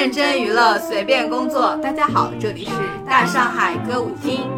[0.00, 1.76] 认真娱乐，随便工作。
[1.76, 2.70] 大家好，这里是
[3.06, 4.50] 大上海歌舞厅。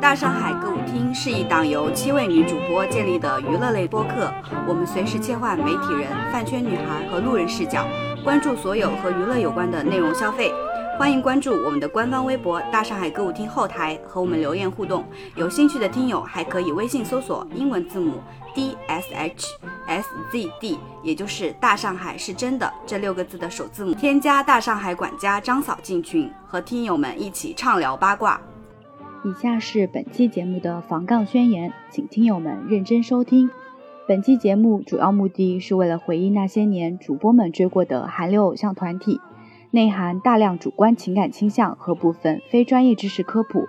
[0.00, 4.32] 大上海歌舞厅是一档由七位女主播建立的娱乐类播客，
[4.66, 7.86] 我们随时切换媒体人、饭圈女孩和路人视角，
[8.24, 10.50] 关注所有和娱乐有关的内容消费。
[10.98, 15.04] 欢迎关注我们的官方微博“大上海歌舞厅”后台和我们留言互动。
[15.36, 18.14] 有兴趣的听友还可以微信搜索英文字母
[18.54, 19.48] D S H
[19.88, 28.40] S Z D，也就是“大上海是真的”这六个字的首字母，添加大上海管家张嫂进群，和听友们一起畅聊八卦。
[29.24, 33.50] 以下是本期节目的防杠宣言，请听友们认真收听。
[34.06, 39.20] 本期节目主要目的是为了回忆那些年主播们追过的韩流偶像团体。
[39.70, 43.68] 内含大量主观情感倾向和部分非专业知识科普，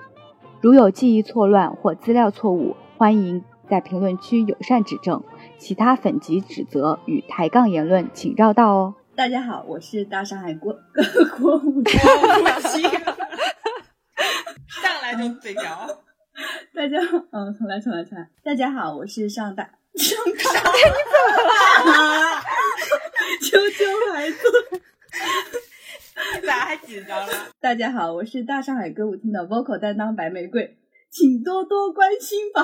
[0.62, 5.22] 如有记忆错乱或资料错误，欢迎在评论区友善指正。
[5.59, 8.95] 其他粉级指责与抬杠言论，请绕道哦。
[9.16, 10.73] 大家好，我是大上海国
[11.38, 12.00] 国舞厅，
[14.67, 16.03] 上来就嘴瓢。
[16.73, 18.30] 大家好，嗯，重来，重来，重来。
[18.42, 20.31] 大家好，我是上大上大，你
[21.83, 22.42] 怎么了？
[23.42, 23.83] 求求
[24.14, 24.38] 孩子。
[26.48, 27.33] 咋还紧张了？
[27.59, 30.78] 大家好，我是大上海歌舞厅的 vocal 担当白玫瑰，
[31.09, 32.64] 请多多关心吧。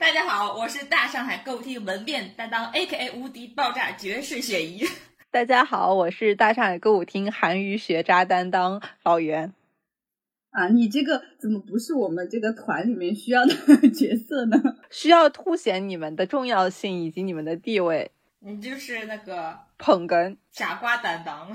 [0.00, 4.82] 大家好，我是大上海歌舞厅门面担当 A.K.A 无敌爆炸绝世雪姨。
[5.30, 9.52] 大家好，我是大上海歌舞厅韩娱学渣担当老袁。
[10.52, 13.54] 啊，你这个怎么不是我们这个团里面需要的
[13.90, 14.56] 角色呢？
[14.90, 18.10] 需要凸显你们的重要性以及你们的地位。
[18.38, 21.54] 你就是那个捧哏傻瓜担当。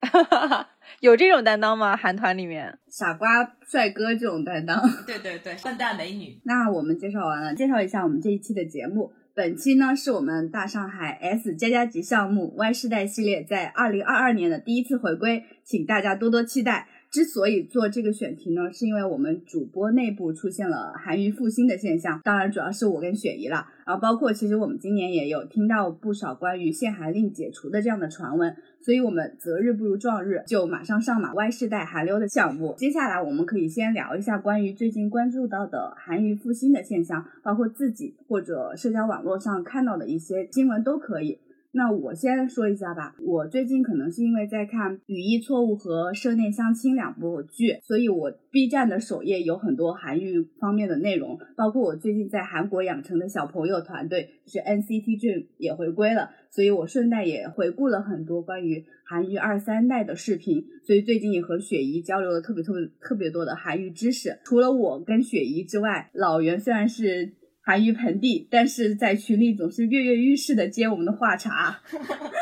[1.00, 1.96] 有这种担当吗？
[1.96, 4.80] 韩团里面傻瓜帅哥这种担当？
[5.06, 6.40] 对对对，笨蛋美女。
[6.44, 9.12] 那我们介绍完了，介绍一下我们这一期的节目。
[9.34, 16.88] 本期呢是我们大上海 S 加加级项目 Y 世代系列在二零二二年的第一次回归，请大家多多期待。
[17.16, 32.74] 之所以做这个选题呢，是因为我们主播内部出现了韩娱复兴的现象，当然主要是我跟雪姨了，然后包括其实我们今年也有听到不少关于限韩令解除的这样的传闻，所以我们择日不如撞日，就马上上马 Y 世代韩流的项目。
[32.76, 41.38] 接下来我们可以先聊一下关于最近关注到的韩娱复兴的现象，包括自己或者社交网络上看到的一些新闻都可以。
[41.76, 64.38] 那我先说一下吧，我最近可能是因为在看《语义错误》和《社内相亲》两部剧，所以我 B 站的首页有很多韩语方面的内容，包括我最近在韩国养成的小朋友团队，就是 NCT Dream 也回归了，所以我顺带也回顾了很多关于韩语二三代的视频，所以最近也和雪姨交流了特别特别特别多的韩语知识。
[64.46, 67.34] 除了我跟雪姨之外，老袁虽然是。
[67.66, 71.80] 韩娱盆地，但是在群里总是跃跃欲试的接我们的话茬。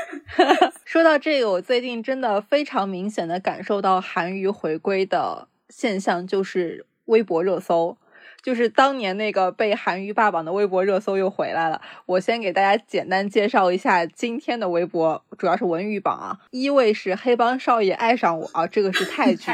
[0.84, 7.96] 说到这个，我最近真的非常明显的感受到韩娱回归的现象，就是微博热搜，
[8.42, 11.80] 就是当年那个被韩娱霸榜的微博热搜又回来了。
[12.04, 16.38] 我先给大家简单介绍一下今天的微博，主要是文娱榜啊。
[16.50, 19.50] 一位是黑帮少爷爱上我啊，这个是泰剧。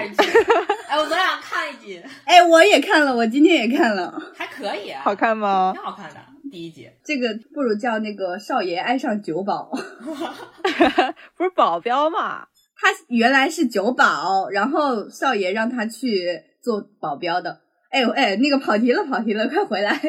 [0.90, 5.70] 哎，我昨天看一集， 哎，我也看了，我今天也看了，还可以，好看吗？
[5.72, 6.16] 挺好看的，
[6.50, 6.90] 第一集。
[7.04, 9.70] 这个不如叫那个少爷爱上酒保，
[11.36, 12.48] 不是保镖吗？
[12.74, 17.60] 他原来是酒保，然后少爷让他去做保镖的。
[17.90, 20.00] 哎呦哎，那个跑题了，跑题了，快回来！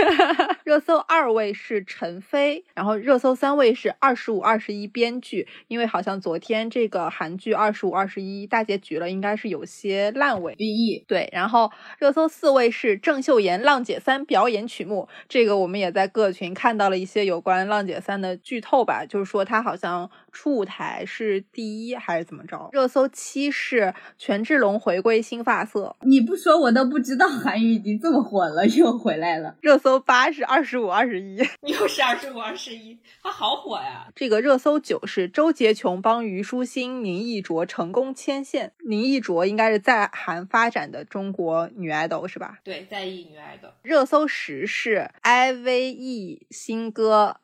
[0.64, 10.54] 热搜二位是陈飞，然后热搜三位是二十五二十一编剧，因为好像昨天这个韩剧二十五二十一大结局了，应该是有些烂尾。
[10.56, 22.70] BE 对，然后热搜四位是郑秀妍《浪姐三》表演曲目，这个我们也在各群看到了一些有关《浪姐三》的剧透吧，就是说她好像初舞台是第一还是怎么着？
[22.72, 27.28] 热搜七是权志龙回归新发色，你不说我都不知道。
[27.28, 29.56] 韩语已经这么火了，又回来了。
[29.60, 31.36] 热搜八是二十五二十一，
[31.66, 34.08] 又是二十五二十一，他好火呀！
[34.14, 38.72] 这个热搜九是周洁琼帮虞书欣、宁艺卓成功牵线。
[38.86, 42.58] 宁艺卓应该是在韩发展的中国女 idol 是吧？
[42.64, 43.72] 对，在艺女 idol。
[43.82, 47.36] 热搜十是 IVE 新歌。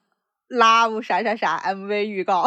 [0.49, 2.47] Love 啥啥啥 MV 预告，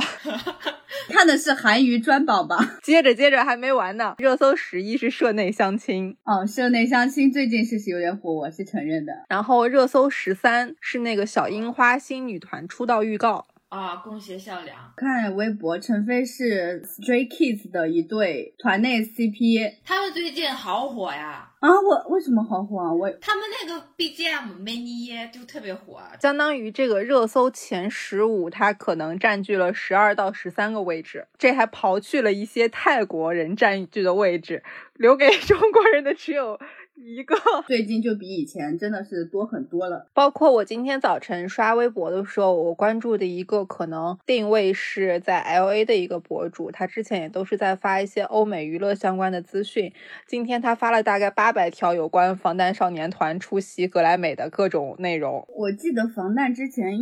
[1.09, 2.57] 看的是韩娱专榜吧？
[2.81, 9.13] 接着接着还没完呢，热搜十一是社内相亲哦，社内相亲最近是有点火，我是承认的。
[9.29, 13.45] 然后热搜十三是那个小樱花新女团出道预告。
[13.71, 14.75] 啊，恭喜孝良。
[14.97, 21.47] 看微博，陈飞是 Stray Kids 的一对团内 CP 他们最近好火呀！
[21.61, 21.69] 啊！
[21.69, 22.91] 我为什么好火啊？
[22.91, 34.61] 我他们那个 BGM 梅尼耶就特别火，相当于这个热搜前十五，它可能占据了十二到十三个位置，这还刨去了一些泰国人占据的位置，
[34.95, 36.59] 留给中国人的只有。
[37.03, 37.35] 一个
[37.67, 40.07] 最近就比以前真的是多很多了。
[40.13, 49.91] 包括我今天早晨刷微博的时候，我关注的一个可能定位是在 L A 的一个博主，他之前也都是在发一些欧美娱乐相关的资讯。
[50.27, 55.45] 今天他发了大概八百条有关防弹少年团出席格莱美的各种内容。
[55.55, 56.93] 我记得防弹之前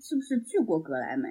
[0.00, 1.28] 是不是去过格莱美？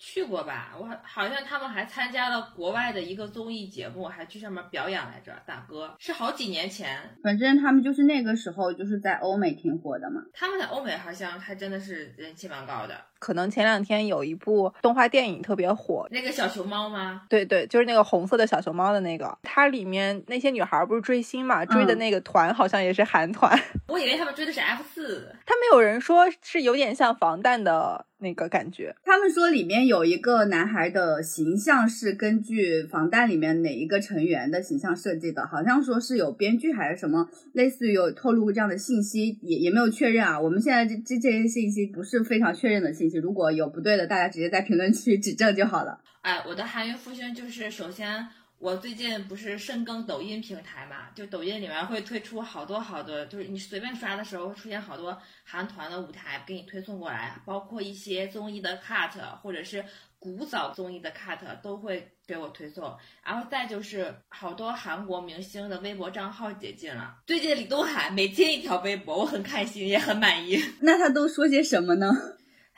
[0.00, 7.18] 去过吧，我好像他们还参加了国外的一个综艺节目，还去上面表演来着，大哥是好几年前。
[7.20, 10.22] 反正他们就是那个时候就是在欧美挺火的嘛。
[10.32, 12.94] 他们在欧美好像还真的是人气蛮高的。
[13.18, 17.22] 可能前两天有一部动画电影特别火，那个小熊猫吗？
[17.28, 19.36] 对对，就是那个红色的小熊猫的那个。
[19.42, 23.58] 它里面那些女孩不是追星嘛，追的那个团好像也是韩团。
[23.88, 25.34] 我以为他们追的是 F 四。
[25.44, 28.94] 他们有人说是有点像防弹的那个感觉。
[29.02, 40.38] 他们说里面有一个男孩的形象是根据防弹里面哪一个成员的形象设计的，好像说是有编剧还是什么，类似于有透露这样的信息，也也没有确认啊。
[40.38, 43.07] 我们现在这这这些信息不是非常确认的信。
[43.16, 46.00] 如果有不对的，大家直接在评论区指正就好了。
[46.20, 48.28] 哎，我的韩语复兴就是，首先
[48.58, 59.84] 我最近不是深耕抖音平台嘛，就抖音里面会推出好多好多，就是你随便刷的时候会出现好多韩团的舞台给你推送过来，包括一些综艺的 cut 或者是
[60.18, 62.92] 古早综艺的 cut 都会给我推送。
[63.24, 70.60] 然后再就是好多韩国明星的微博账号解禁了，最近李东海每天一条微博，我很开心也很满意。
[70.80, 72.12] 那他都说些什么呢？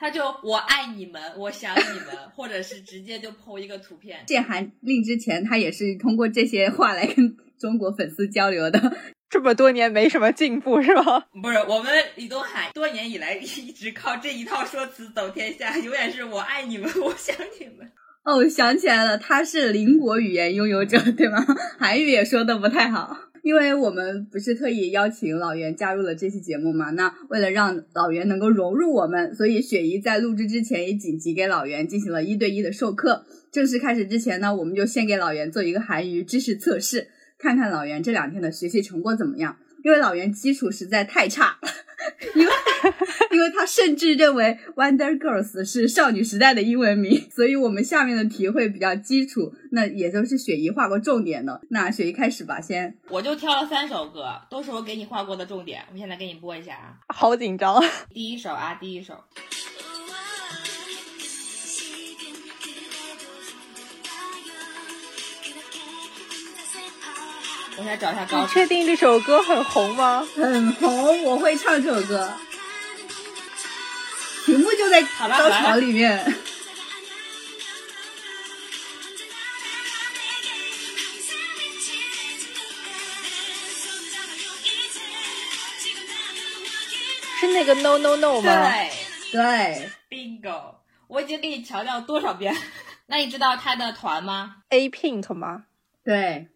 [0.01, 4.23] 他就我爱你们，我想你们，或者是直接就 PO 一个图片。
[4.25, 8.97] 建韩令之前，他也是通过这些话来跟中国粉丝交流的。
[9.29, 11.25] 这么多年没什么进步是吗？
[11.43, 17.91] 不是，我们李东海多年以来一直靠这一套说辞走天下，永远是我爱你们，我想你们。
[18.23, 21.45] 哦，想起来了，他是邻国语言拥有者，对吗？
[21.77, 23.15] 韩语也说的不太好。
[23.43, 33.25] 因为我们不是特意邀请老袁加入了这期节目嘛，那为了让老袁能够融入我们，所以雪姨在录制之前也紧急给老袁进行了一对一的授课。
[33.51, 37.07] 正式开始之前呢，我们就先给老袁做一个韩语知识测试，
[37.39, 39.57] 看看老袁这两天的学习成果怎么样。
[39.83, 41.57] 因为老袁基础实在太差，
[42.35, 42.53] 因为
[43.31, 51.61] 因为他甚至认为 Wonder Girls 是少女时代的英文名，所以我们下面的题会比较基础，那也就是雪姨画过重点的。
[51.69, 52.95] 那雪姨开始吧，先。
[53.09, 56.97] 我就挑了三首歌，都是我给你画过的重点，我现在给你播一下啊。
[57.09, 57.83] 好紧张。
[58.13, 59.13] 第一首啊，第一首。
[67.77, 68.41] 我先找一下高。
[68.41, 70.27] 你确定这首歌很红吗？
[70.35, 72.31] 很红，我会唱这首歌。
[74.45, 76.33] 题目就在高潮里面。
[87.39, 88.71] 是那个 No No No 吗？
[88.71, 88.91] 对
[89.31, 90.75] 对，Bingo！
[91.07, 92.55] 我已经给你强调多少遍？
[93.07, 95.63] 那你知道他的团吗？A Pink 吗？
[96.03, 96.49] 对。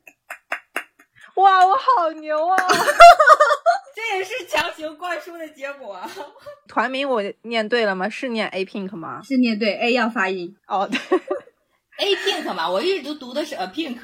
[1.35, 2.55] 哇，我好牛啊！
[3.95, 5.99] 这也是强行灌输的结果。
[6.67, 8.07] 团名我念对了吗？
[8.09, 9.21] 是念 A Pink 吗？
[9.23, 10.55] 是念对，A 要发音。
[10.67, 10.99] 哦，对，
[11.99, 13.99] A Pink 嘛，我一直都读的是 A Pink。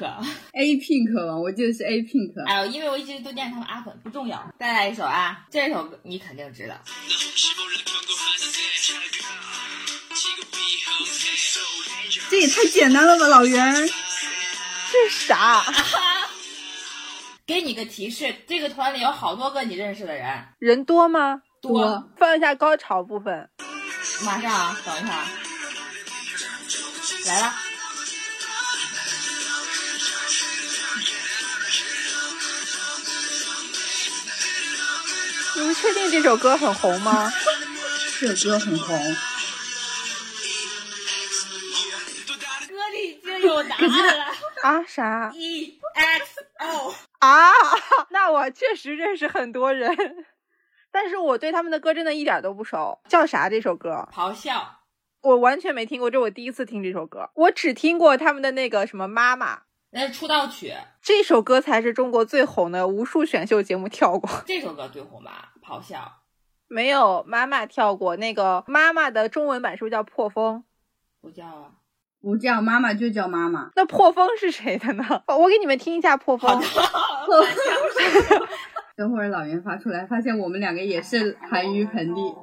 [0.52, 2.44] A Pink 嘛，我记得是 A Pink。
[2.46, 4.52] 哎呦，因为我一直都念他们阿粉，不重要。
[4.58, 6.74] 再来一首啊，这首歌你肯定知道。
[12.30, 13.74] 这也太简单了吧，老袁？
[14.92, 15.62] 这是啥？
[17.52, 21.42] 给你个提示，这个团里有好多个你认识的人，人多吗？
[21.60, 22.08] 多。
[22.16, 23.50] 放一下高潮部分。
[24.24, 25.26] 马上啊，等一下，
[27.26, 27.54] 来了。
[35.56, 37.30] 你们确定这首歌很红吗？
[38.18, 38.98] 这首歌很红。
[42.66, 44.31] 歌里已经有答案了。
[44.62, 44.82] 啊？
[44.84, 46.94] 啥？E X O。
[47.20, 47.50] 啊，
[48.10, 50.24] 那我确实认识很多人，
[50.90, 52.98] 但是我对他们的歌真的一点都不熟。
[53.08, 54.08] 叫啥这首歌？
[54.12, 54.78] 咆哮。
[55.20, 57.30] 我完全没听过，这我第一次听这首歌。
[57.34, 60.74] 我只听过他们的那个什么妈妈，那是出道曲。
[61.00, 64.28] 这首歌才是中国最红的，无数选秀节目跳过。
[64.46, 65.52] 这首歌最红吧？
[65.64, 66.20] 咆哮。
[66.66, 70.64] 没有妈妈跳过，那个妈妈的中文版是不是叫破风？
[71.20, 71.70] 不叫啊。
[72.22, 73.70] 不叫妈妈就叫妈妈。
[73.74, 75.04] 那破风是谁的呢？
[75.26, 76.60] 我给你们听一下破风。
[76.60, 77.46] 破风
[78.96, 82.20] 等会儿老袁发出来，发现我们两个也是韩语盆地。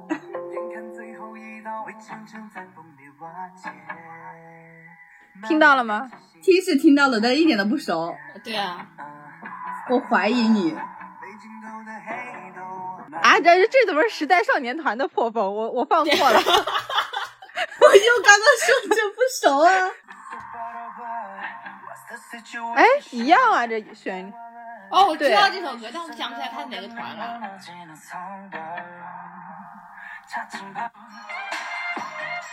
[5.48, 6.10] 听到了吗？
[6.42, 8.14] 听是听到了，但一点都不熟。
[8.44, 8.86] 对啊，
[9.90, 10.74] 我怀疑你。
[13.22, 15.42] 啊，这这怎么是时代少年团的破风？
[15.54, 16.40] 我我放错了。
[17.90, 19.90] 我就刚刚说这不熟啊。
[22.76, 24.32] 哎，一样啊，这旋律。
[24.90, 27.40] 哦，我知道这首歌，但我想不起来他是哪个团了。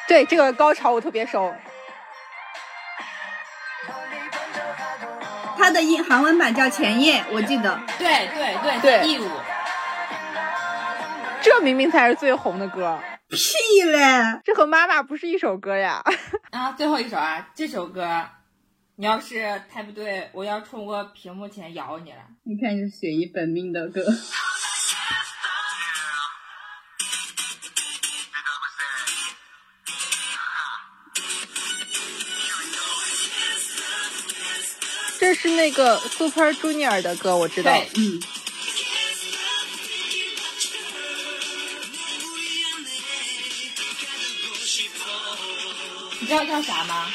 [0.08, 1.54] 对，这个高潮我特别熟。
[5.58, 7.80] 它的英韩文版叫《前夜》，我记得。
[7.98, 9.30] 对对对对，义务。
[11.42, 13.00] 这明明才是最红的歌。
[13.30, 14.40] 屁嘞！
[14.46, 16.04] 这和妈妈不是一首歌呀。
[16.52, 18.26] 啊，最后一首啊，这首歌，
[18.96, 22.20] 你要是猜不对，我要冲过屏幕前咬你了。
[22.44, 24.06] 你看，是雪姨本命的歌。
[35.20, 37.72] 这是那个 Super Junior 的歌，我知道。
[37.96, 38.22] 嗯。
[46.28, 47.08] 知道叫啥吗？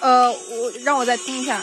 [0.00, 1.62] 呃，我让我再听一下。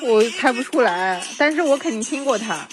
[0.00, 2.66] 我猜不出来，但是我肯定听过它，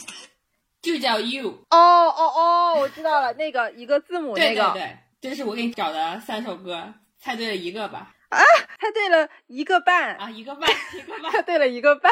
[0.82, 1.50] 就叫 You。
[1.72, 4.72] 哦哦哦，我知道了，那个一个字母那个。
[4.72, 8.14] 对对对，这是我给你找的三首歌，猜对了一个吧？
[8.36, 8.44] 啊，
[8.80, 12.12] 猜对了一个半啊，一个半，一个半，猜对了一个半。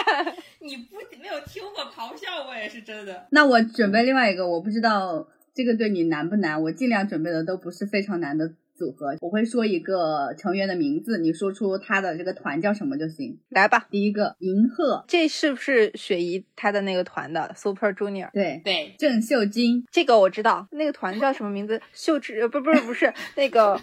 [0.59, 3.27] 你不没有听过咆哮，我也是真的。
[3.31, 8.53] 那我准备另外一个，我不知道这个对你难不难，我尽量准备的都不是非常难的。
[8.75, 13.39] 组合我会说一个成员的名字，你说出他的这个团叫什么就行。
[13.49, 18.31] 来吧，第一个银赫，这是不是雪姨她的那个团的 Super Junior？
[18.33, 21.81] 对对，郑秀晶，这个我知道，那个团叫什么名字？
[21.93, 22.47] 秀智？
[22.47, 23.73] 不不是不是 那个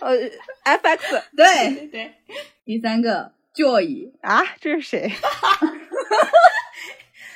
[0.00, 0.16] 呃
[0.64, 1.22] FX？
[1.36, 2.12] 对对。
[2.64, 5.10] 第三个 Joy 啊，这是谁？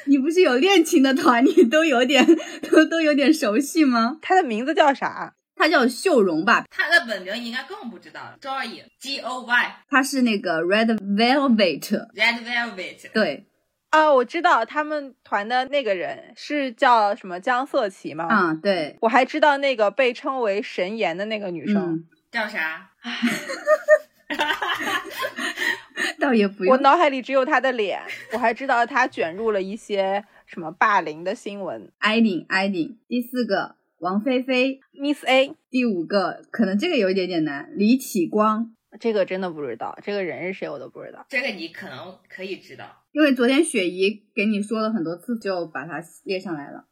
[0.06, 2.26] 你不是有恋情的团，你都有点
[2.70, 4.18] 都都有点熟悉吗？
[4.20, 5.36] 他的名字叫啥？
[5.62, 8.36] 他叫秀荣吧，他的本名应该更不知道。
[8.40, 12.08] Joy，G O Y，他是那个 Red Velvet。
[12.16, 13.46] Red Velvet，对，
[13.90, 18.26] 啊，我知道他们团的那个人是叫什么江瑟琪吗？
[18.28, 22.90] 啊，对，我还知道那个被称为神颜的那个女生叫啥？
[26.18, 28.00] 倒也不用，我脑海里只有她的脸。
[28.32, 31.92] 我还知道她卷入了一些什么霸凌的新闻。
[31.98, 33.76] 艾琳，艾琳，第四个。
[34.02, 46.86] 王菲菲，Miss A，第五个可能这个有一点点难，李启光，这个真的不知道，这个人是谁我都不知道，这个你可能可以知道，因为昨天雪姨给你说了很多次，就把它列上来了。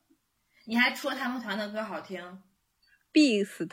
[0.69, 2.23] 你还说他们团的歌好听
[3.13, 3.67] ，Beast，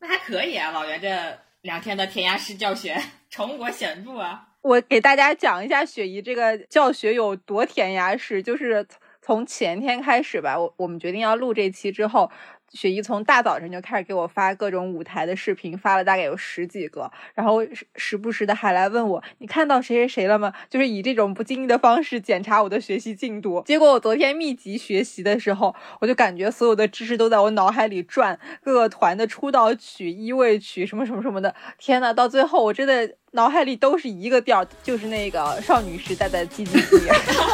[0.00, 2.96] 那还可以啊，老袁这两天的填鸭式教学
[3.30, 4.48] 成果显著啊！
[4.62, 8.84] 我给大家讲一下雪姨这个教学有多填鸭式，就是
[9.20, 12.28] 从前天开始吧，我我们决定要录这期之后。
[12.72, 17.58] 雪姨从大早晨就开始给我发各种舞台的视频，发了大概有十几个，然后
[17.96, 20.52] 时不时的还来问我，你看到谁谁谁了吗？
[20.70, 23.62] 就是以这种不经意的方式检查我的学习进度。
[23.66, 31.54] 结果我昨天密集学习的时候，我就感觉所有的知识都在我脑海里转，各个团的出道曲、一位曲什么什么什么的。
[31.78, 37.02] 天呐，到最后我真的脑海里都是一个调，就是那个少女时代的唧唧唧。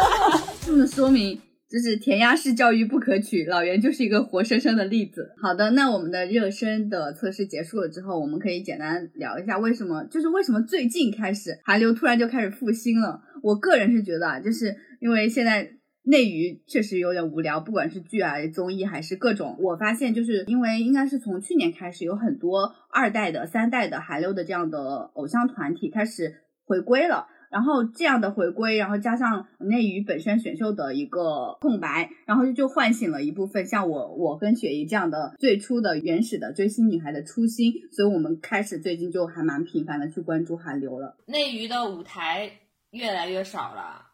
[0.64, 1.40] 这么说明。
[1.70, 5.34] 就是填鸭式教育不可取，老袁就是一个活生生的例子。
[5.42, 13.20] 好的，那我们的热身的测试结束了之后，我们可以简单聊一下为什么，就是为什么最近开始韩流突然就开始复兴了。
[13.42, 15.70] 我个人是觉得啊，就是因为现在
[16.04, 26.34] 内娱确实有点无聊，不管是剧啊、综艺还是各种，我发现就是因为应该是从去年开始，有很多二代的、三代的韩流的这样的偶像团体开始
[26.64, 27.26] 回归了。
[27.50, 41.17] 然后这样的回归，然后加上内娱本身选秀的一个空白，然后就唤醒了一部分像我、我跟雪姨这样的最初的原始的追星女孩的初心，所以我们开始最近就还蛮频繁的去关注韩流了。
[41.26, 42.50] 内娱的舞台
[42.90, 44.07] 越来越少了，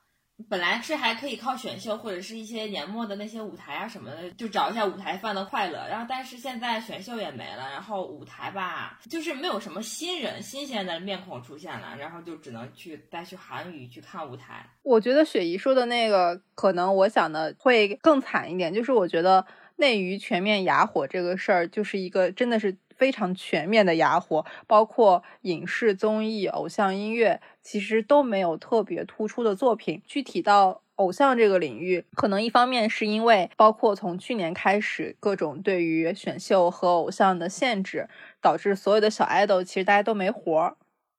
[0.48, 5.86] 本来是还可以靠选秀或者是一些年末的那些舞台啊什么的，就找一下舞台饭的快乐。
[5.88, 14.68] 然后，但是现在选秀也没了，然后舞台吧，就是没有什么新人、新鲜的面孔出现了，然后就只能去再去韩语去看舞台。
[14.82, 22.76] 我觉得雪姨说的那个，可能我想的会更惨一点，就是我觉得内娱全面哑火这个事儿，就是一个真的是。
[22.96, 30.02] 非常全面的哑火，包括影视、综艺、偶像音乐，其实都没有特别突出的作品。
[30.06, 38.08] 具体到偶像这个领域，可能一方面是因为，包括从去年开始，各种对于选秀和偶像的限制，
[38.40, 40.76] 导致所有的小爱豆其实大家都没活儿。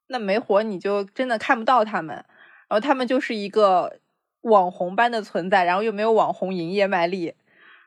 [0.07, 2.25] 那没活儿，你就真的看不到他们，然
[2.69, 3.99] 后他们就是一个
[4.41, 7.33] 网红般的存在，然后又没有网红营业卖力。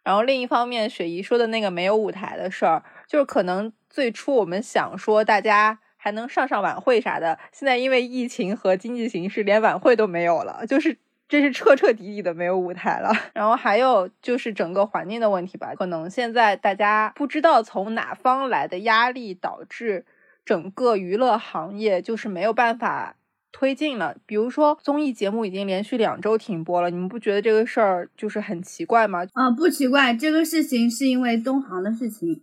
[0.03, 3.73] 然后另一方面，雪姨说的那个没有舞台的事儿，就是可能。
[3.91, 13.11] 最初我们想说大家还能上上晚会啥的，现在因为疫情和经济形势，连晚会都没有了，就是这是彻彻底底的没有舞台了。
[13.33, 20.05] 然后还有就是整个环境的问题吧，可能现在大家不知道从哪方来的压力，导致
[20.45, 23.17] 整个娱乐行业就是没有办法
[23.51, 24.17] 推进了。
[24.27, 29.27] 比如说综艺节目已经连续两周停播了，你们不觉得这个事儿就是很奇怪吗？
[29.33, 32.43] 啊，不奇怪，这个事情是因为东航的事情。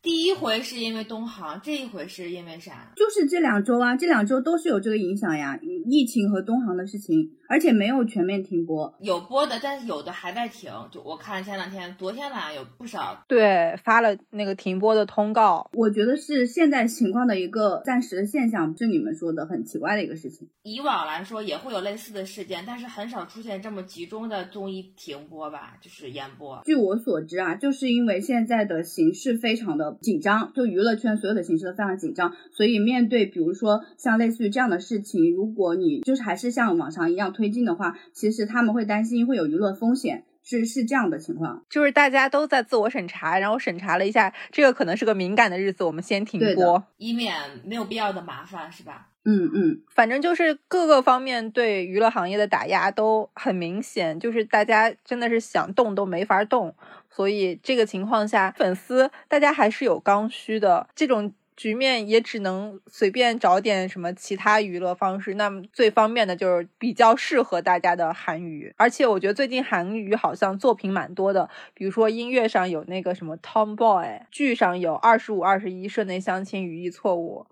[0.00, 2.92] 第一回是因为东航，这一回是因为啥？
[2.96, 5.58] 就是这两周啊，这两周都是有这个影响呀，
[5.90, 7.32] 疫情和东航的事情。
[7.50, 10.70] 而且没有全面停播，有播的，但是有的还在停。
[10.90, 15.70] 就我看前两天，昨天晚上有不少对发了那个停播的通告。
[15.72, 20.46] 我觉得是现在情况的一个暂时的现象，不是你们说的很奇怪的一个事情。
[20.62, 26.60] 以往来说也会有类似的事件，但是很少出现这么集中的综艺停播吧，就是延播。
[26.66, 37.28] 据我所知啊，就是因为现在的形势非常的紧张，就娱乐圈所有的形式都非常紧张，所以面对比如说像类似于这样的事情，如果你就是还是像往常一样。
[37.38, 49.08] 推进的话，其实他们会担心会有舆论风险，是是这样的情况，就是大家都在自我审查，然后审查了一下，这个可能是个敏感的日子，我们先停播，以免没有必要的麻烦，是吧？
[49.28, 56.74] 嗯嗯，反正就是各个方面对娱乐行业的打压都很明显，就是大家真的是想动都没法动，
[57.10, 61.34] 所以这个情况下，粉丝大家还是有刚需的这种。
[61.58, 68.72] 局面也只能随便找点什么其他娱乐方式，那么最方便的就是比较适合大家的韩娱。
[68.76, 77.44] 而且我觉得最近韩娱好像作品蛮多的，比如说音乐上有那个什么 Tomboy，剧上有二十五二十一社内相亲语义错误，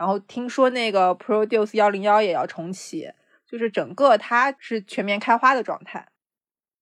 [0.00, 3.10] 然后听说那个 Produce 幺零幺也要重启，
[3.46, 6.08] 就是整个它是全面开花的状态。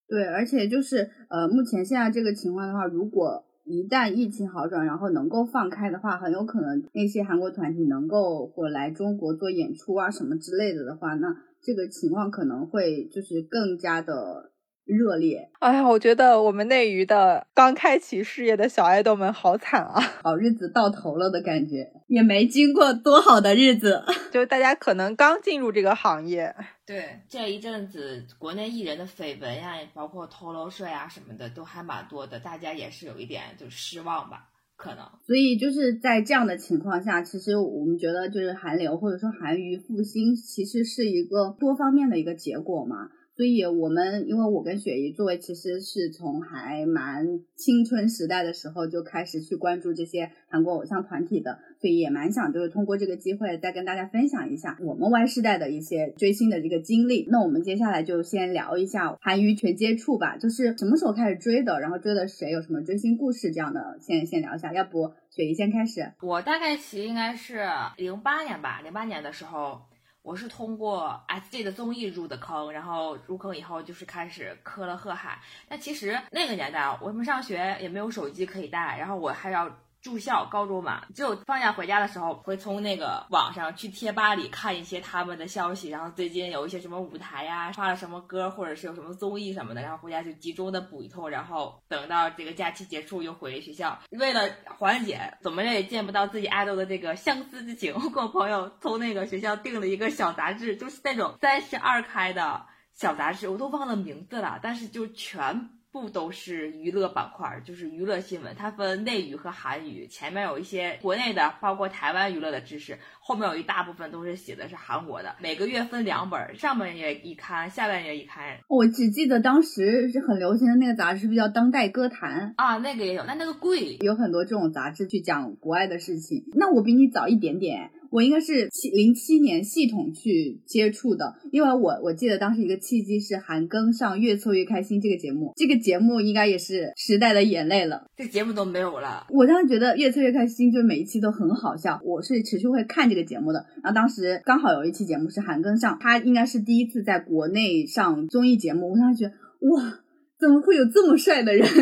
[0.06, 14.52] 对，而且就是呃，目前现在这个情况的话，如果一旦疫情好转，然后能够放开的话，很有可能那些韩国团体能够或来中国做演出啊什么之类的的话，那这个情况可能会就是更加的。
[14.88, 26.54] 热烈，哎呀，我觉得我们内娱的刚开启事业的小爱豆们好惨啊， 好日子到头了的感觉，也没经过多好的日子， 就是大家可能刚进入这个行业，
[26.86, 34.48] 对这一阵子国内艺人的绯闻呀，包括偷漏税啊什么的都还蛮多的，大家也是有一点就失望吧，
[34.78, 35.04] 可能。
[35.26, 43.10] 所以就是在这样的情况下，其实我们觉得就是韩流或者说韩娱复兴，其实是一个多方面的一个结果嘛。
[43.38, 57.28] 所以，我们因为我跟雪姨作为其实是从还蛮青春时代的时候就开始去关注这些韩国偶像团体的，所以也蛮想就是通过这个机会再跟大家分享一下我们 Y 世代的一些追星的这个经历。
[57.30, 64.72] 那我们接下来就先聊一下韩娱全接触吧，就是什么时候开始追的，然后追的谁，有什么追星故事这样的，先先聊一下。
[64.72, 66.10] 要不雪姨先开始？
[66.22, 67.60] 我大概其应该是
[67.98, 69.78] 零八年吧，零八年的时候。
[70.22, 75.40] 我是通过 S J 的综艺入的坑，然后入坑以后就是开始磕了贺海。
[75.68, 79.70] 但其实那个年代，我们上学也没有手机可以带，然后我还要。
[80.00, 93.98] 住校高中嘛，只有放假回家的时候，会从那个网上去贴吧里看一些他们的消息，然后最近有一些什么舞台呀，发了什么歌，或者是有什么综艺什么的，然后回家就集中的补一通，然后等到这个假期结束又回学校。
[94.10, 105.70] 为了缓解怎么也见不到自己爱豆的这个相思之情，我 跟我朋友从那个学校订了一个小杂志，就是那种三十二开的小杂志，我都忘了名字了，但是就全。
[106.00, 108.54] 不都是娱乐板块，就是娱乐新闻。
[108.56, 115.34] 它分内娱和韩娱，前面有一些国内的，包括台湾娱乐的知识，后面有一大部分都是写的是韩国的。
[115.40, 118.58] 每个月分两本，上半月一刊，下半月一刊。
[118.68, 122.78] 我只记得当时是很流行的那个杂志，是不是叫《当代歌坛》啊？
[122.78, 123.96] 那个也有，但那个贵。
[124.00, 126.44] 有很多这种杂志去讲国外的事情。
[126.54, 127.90] 那我比你早一点点。
[128.10, 138.06] 我应该是七零七年系统去接触的，因为我我记得当时一个契机是韩庚上《越挫越开心》这个节目，这个节目应该也是时代的眼泪了。
[138.16, 139.26] 这节目都没有了。
[139.30, 143.66] 我当时觉得《越挫越开心》就是每一期都很好笑，我是持续会看这个节目的。
[143.82, 149.34] 然后当时刚好有一期节目是韩庚上，他应该是第一次在国内上综艺节目，我当时觉得
[149.68, 150.00] 哇，
[150.38, 151.66] 怎么会有这么帅的人？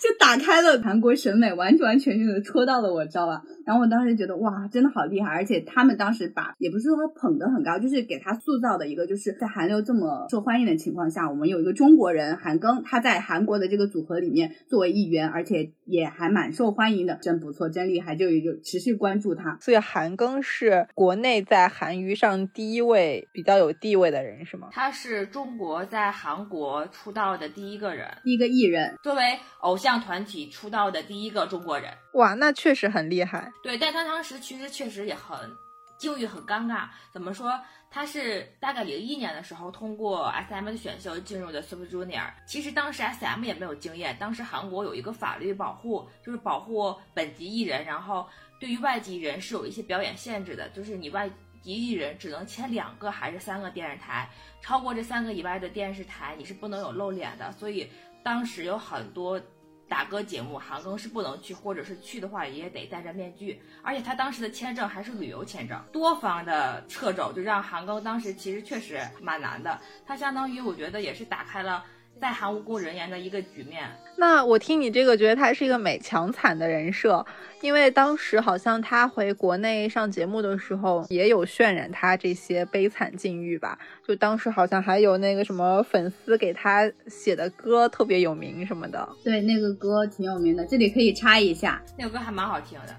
[0.00, 3.42] 就打开了韩国审美，完完全全的戳到了我，知道吧？
[3.68, 19.58] 然后我当时觉得哇，真的好厉害，而且他们当时把也不是说捧得很高，就是给他塑造的一个，就是在韩流这么受欢迎的情况下，我们有一个中国人韩庚，他在韩国的这个组合里面作为一员，而且也还蛮受欢迎的，真不错，真厉害，就就持续关注他。
[19.60, 24.68] 所以韩庚是国内在韩娱上第一位比较有地位的人，是吗？
[24.72, 29.22] 他是中国在韩国出道的第一个人，第一个艺人，作为
[29.60, 31.90] 偶像团体出道的第一个中国人。
[32.14, 33.52] 哇，那确实很厉害。
[33.62, 35.50] 对，但他当时其实确实也很
[35.98, 36.88] 境遇很尴尬。
[37.12, 37.60] 怎么说？
[37.90, 42.30] 他是大概零一年的时候通过 S M 的选秀进入的 Super Junior。
[42.46, 48.28] 其实当时 S M 也没有经验，当时韩国有一个法律保护，就是保护本籍艺人，然后
[48.60, 51.28] 对于外籍人是有一些表演限制的，就是你外
[51.62, 54.28] 籍艺人只能签两个还是三个电视台，
[54.60, 57.50] 超过这三个以外的电视台你是不能有露脸的。
[57.52, 57.90] 所以
[58.22, 59.40] 当时有很多。
[59.88, 69.80] 打歌节目，韩庚是不能去，或者是去的话也得戴着面具，而且他当时的签证还是旅游签证，多方的掣肘，就让韩庚当时其实确实蛮难的。
[70.06, 71.84] 他相当于我觉得也是打开了。
[72.20, 73.84] 在韩无辜人员的一个局面。
[74.16, 77.24] 那我听你这个，觉得他是一个美强惨的人设，
[77.60, 83.78] 因为当时好像他回国内上节目的时候，也有渲染他这些悲惨境遇吧。
[84.06, 89.08] 就当时好像还有那个什么粉丝给他写的歌特别有名什么的。
[89.22, 92.96] 对，那个歌挺有名的，这里可以插一下，那首歌还蛮好听的。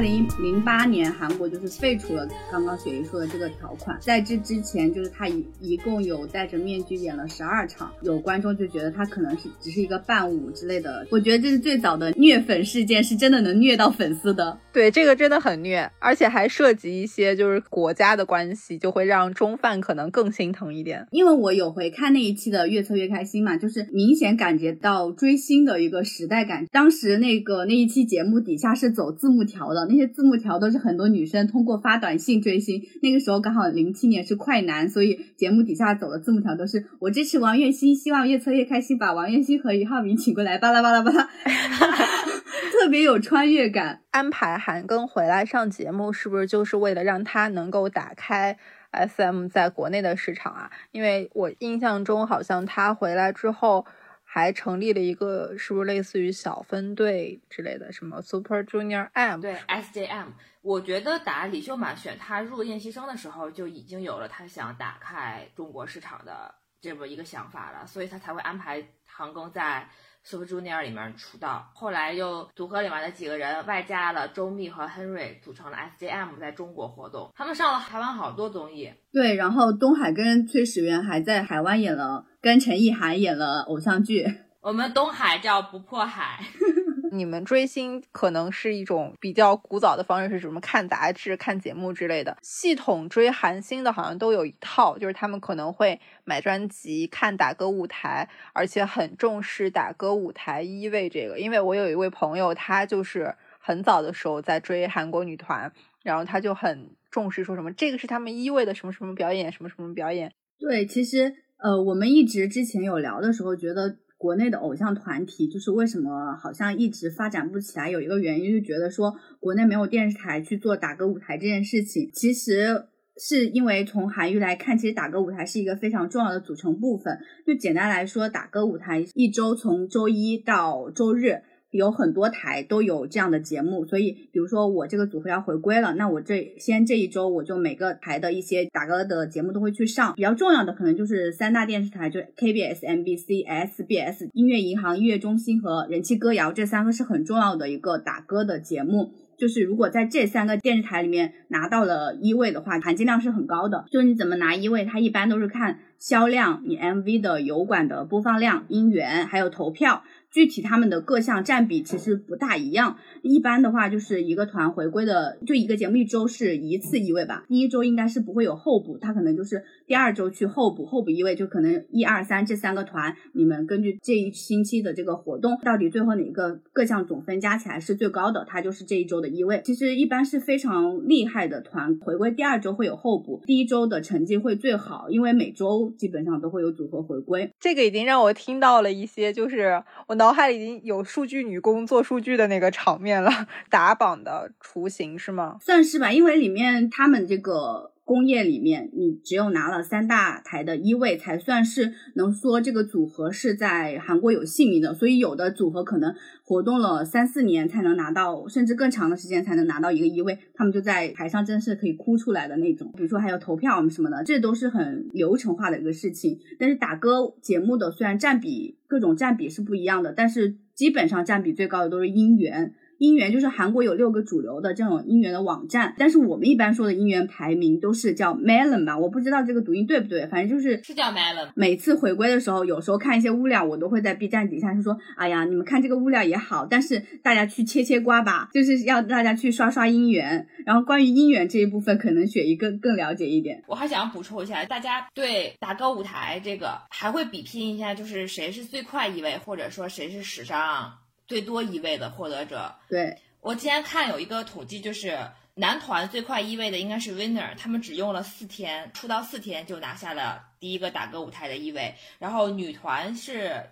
[0.00, 3.98] 二零零八年，韩国就是废除了刚刚雪姨说的这个条款。
[4.00, 11.06] 在这之前，就是他一一共有戴着面具演了十二场，有观众就觉得他可能是只是一个伴舞之类的。
[11.10, 14.58] 我觉得这是最早的虐粉事件，是真的能虐到粉丝的。
[14.72, 21.06] 对，这个真的很虐，而且还涉及一些就是国家的关系，就会让中饭可能更心疼一点。
[21.10, 26.64] 因为我有回看那一期的《越策越开心》嘛，就是明显感觉到追星的一个时代感。
[26.72, 29.89] 当时那个那一期节目底下是走字幕条的。
[29.90, 41.28] 那些字幕条都是很多女生通过发短信追星，那个时候刚好零七年是快男，所以节目底下走的字幕条都是我支持王栎鑫，希望越策越开心，把王栎鑫和俞灏明请过来，巴拉巴拉巴拉，
[42.72, 44.00] 特别有穿越感。
[44.12, 48.56] 安排韩庚回来上节目，是不是就是为了让他能够打开
[48.92, 50.70] SM 在国内的市场啊？
[50.92, 53.84] 因为我印象中好像他回来之后。
[54.32, 59.40] 还成立了一个，是不是类似于小分队之类的，什么 Super Junior M？
[59.40, 60.26] 对，SJM。
[60.62, 69.88] 我觉得打李秀满选他入练习生的时候，就已经有了他想打开中国市场的这么一个想法了，所以他才会安排唐庚在。
[70.22, 77.32] Super Junior 里面出道，后来又组合里面的几个人外加了周密和 Henry 组成了 SJM，在中国活动。
[77.34, 78.92] 他们上了台湾好多综艺。
[79.10, 84.26] 对，然后东海跟崔始源还在台湾演了，跟陈意涵演了偶像剧。
[84.60, 86.44] 我们东海叫不破海。
[87.12, 90.60] 你们追星可能是一种比较古早的方式，是什么？
[90.60, 92.36] 看杂志、看节目之类的。
[92.40, 101.40] 系统追韩星的，好像都有一套，就是他们可能会买专辑、看打歌舞台，而且很重视打歌舞台一位这个。
[101.40, 105.72] 因为我有一位朋友，他就是很早的时候在追韩国女团，
[106.04, 110.32] 然后他就很重视，说什么这个是他们一位的什么什么表演，什么什么表演。
[110.60, 113.96] 对，其实呃，我们一直之前有聊的时候，觉得。
[114.20, 117.88] 国内的偶像团体就是为什么好像一直发展不起来？
[117.90, 122.10] 有一个原因就觉得说国内没有电视台去做打歌舞台这件事情。
[122.12, 122.84] 其实
[123.16, 127.18] 是因为从韩娱来看，其实打歌舞台是一个非常重要的组成部分。
[127.46, 140.14] 就简单来说，打歌舞台一周从周一到周日有很多台都有这样的节目，所以比如说我这个组合要回归了，那我这先这一周我就每个台的一些打歌的节目都会去上。
[140.14, 149.12] 比较重要的可能就是三大电视台，就 KBS、MBC、SBS、音乐银行、音乐中心和人气歌谣这三个是很重要的一个打歌的节目。
[149.38, 153.86] 就是如果在这三个电视台里面拿到了一位的话，含金量是很高的。
[153.90, 160.02] 就是你怎么拿一位，它一般都是看销量、你 MV 的油管的播放量、音源，还有投票。
[160.30, 179.60] 具体他们的各项占比其实不大一样，一般的话就是一个团回归的，就一个节目一周是一次一位吧，第一周应该是不会有候补，他可能就是第二周去候补，候补一位就可能一二三这三个团，你们根据这一星期的这个活动，到底最后哪个各项总分加起来是最高的，他就是这一周的一位。
[179.64, 187.50] 其实一般是非常厉害的团回归，第二周会有候补，第一周的成绩会最好，因为每周基本上都会有组合回归。
[187.58, 190.14] 这个已经让我听到了一些，就是我。
[190.20, 193.28] 脑海里已经有数据女工做数据的那个场面了，
[193.68, 195.56] 打榜的雏形是吗？
[195.60, 197.89] 算是吧，因为里面他们这个。
[198.10, 204.92] 工业里面，你只有拿了三大台的一位，才算是能说这个组合是在韩国有姓名的。
[204.92, 212.92] 所以有的组合可能活动了三四年才能拿到，甚至更长的时间才能拿到一个一位，他们就在台上真是可以哭出来的那种。
[212.96, 216.40] 比如说还有投票什么的，这都是很流程化的一个事情。
[216.58, 222.74] 但是打歌节目的虽然占比各种占比是不一样的，但是基本上占比最高的都是音源。
[223.00, 231.48] 音源就是韩国有六个主流的这种音源的网站，但是我们一般说的音源排名都是叫 Melon 吧，我不知道这个读音对不对，反正就是是叫 Melon。
[231.54, 240.46] 每次回归的时候，有时候看一些物料，我都会在 B 站底下就说，哎呀，你们看这个物料也好，但是大家去切切瓜吧，就是要大家去刷刷音源。
[240.66, 243.64] 然后关于音源这一部分，可能雪姨更更了解一点。
[243.66, 250.92] 我还想补充一下，大家对打歌舞台这个还会比拼一下，就是谁是最快一位，或者说谁是史上。
[251.30, 255.16] 最多一位的获得者，对我今天看有一个统计，就是
[255.54, 261.94] 男团最快一位的应该是 Winner，他们只用了四天，出道四天就拿下了第一个打歌舞台的一位。
[262.18, 263.70] 然后女团是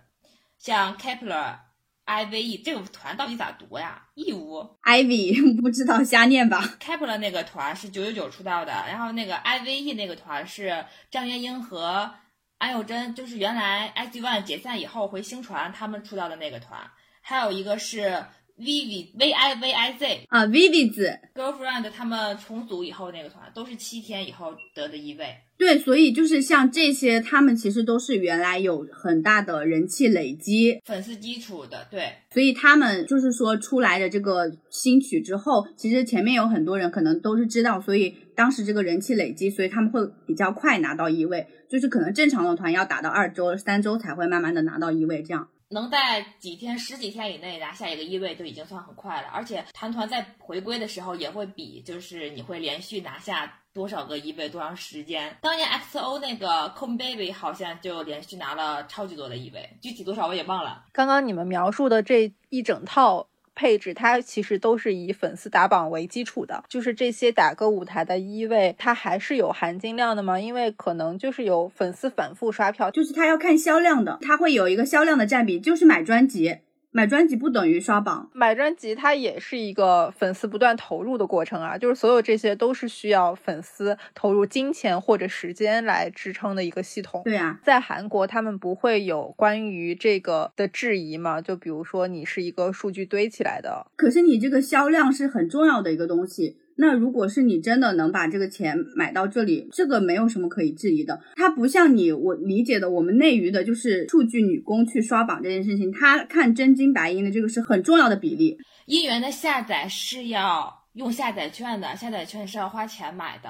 [0.57, 1.57] 像 Kepler、
[2.05, 12.09] IVE 这个团到底咋读呀义乌 Ivy 不知道瞎念吧？Kepler 那个团是九九九出道的，然后那个 IVE 那个团是张元英和
[12.57, 16.89] 安宥真，就是原来 SG ONE 解散以后回星传他们出道的那个团。
[17.29, 18.11] 还有一个是
[18.57, 25.35] Vivi V I V I Z 啊，Vivi 子 Girlfriend 他们重组以后那个团都是七天以后得的一位。
[25.55, 31.85] 对，所以就是像这些，他们其实都是原来有很大的人气累积、粉丝基础的。
[31.91, 41.45] 对，所以他们就是说出来的这个新曲之后，其实前面有很多人可能都是知道，所以当时这个人气累积，所以他们会比较快拿到一位。
[41.69, 45.49] 就是可能正常的团要打到二周、三周才会慢慢的拿到一位这样。
[45.69, 49.27] 能在几天、十几天以内拿下一个一位，就已经算很快了。
[49.29, 55.37] 而且团团在回归的时候也会比，就是你会连续拿下多少个一位，多长时间。
[55.41, 60.85] 当年 XO 那个 c o m Baby 好像就连续拿了超级多的一位，具体多少我也忘了。
[60.91, 63.27] 刚刚你们描述的这一整套。
[63.59, 70.39] 配置它其实都是以粉丝打榜为基础的，就是这些打歌舞台的一位，它还是有含金量的吗？
[70.39, 76.59] 因为可能就是有粉丝反复刷票，就是它要看销量的，它会有一个销量的占比，就是买专辑。
[76.91, 87.21] 买专辑不等于刷榜，买专辑它也是一个粉丝不断投入的过程啊，就是所有这些都是需要粉丝投入金钱或者时间来支撑的一个系统。
[87.23, 91.39] 对啊，在韩国他们不会有关于这个的质疑嘛？
[91.39, 96.57] 就比如说你是一个数据堆起来的，可是你这个销量是很重要的一个东西。
[96.81, 101.19] 那如果是你真的能把这个钱买到这里，这个没有什么可以质疑的。
[101.35, 108.57] 它不像你我理解的，我们内娱的就是数据女工去刷榜这件事情，他看真金白银的这个是很重要的比例。
[108.85, 113.49] 音源的下载是要用下载券的，下载券是要花钱买的。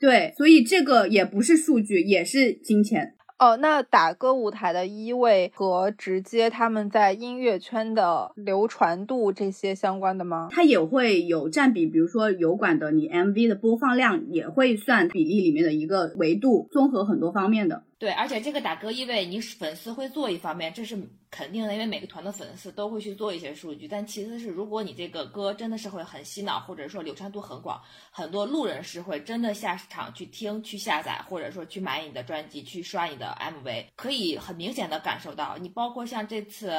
[0.00, 3.14] 对，所以这个也不是数据，也是金钱。
[3.38, 10.48] 哦，那打歌舞台的一位和直接他们在音乐圈的流传度这些相关的吗？
[10.50, 17.84] 它也会有占比，比如说油管的你 MV 的播放量也会算比例里面的一个维度，综合很多方面的。
[17.98, 20.94] 对，而且这个打歌意味，你粉丝会做一方面，这是
[21.30, 23.88] 肯定的，因为每个团的粉丝都会去做一些数据。
[23.88, 27.80] 但其次是，如果你这个歌真的是会很洗脑，或者说流传度很广，
[28.10, 35.56] 很多路人是会真的下场去听、去下载，或者说去买你的专辑、去刷你的 MV，可以很明显的感受到。
[35.56, 36.70] 你包括像这次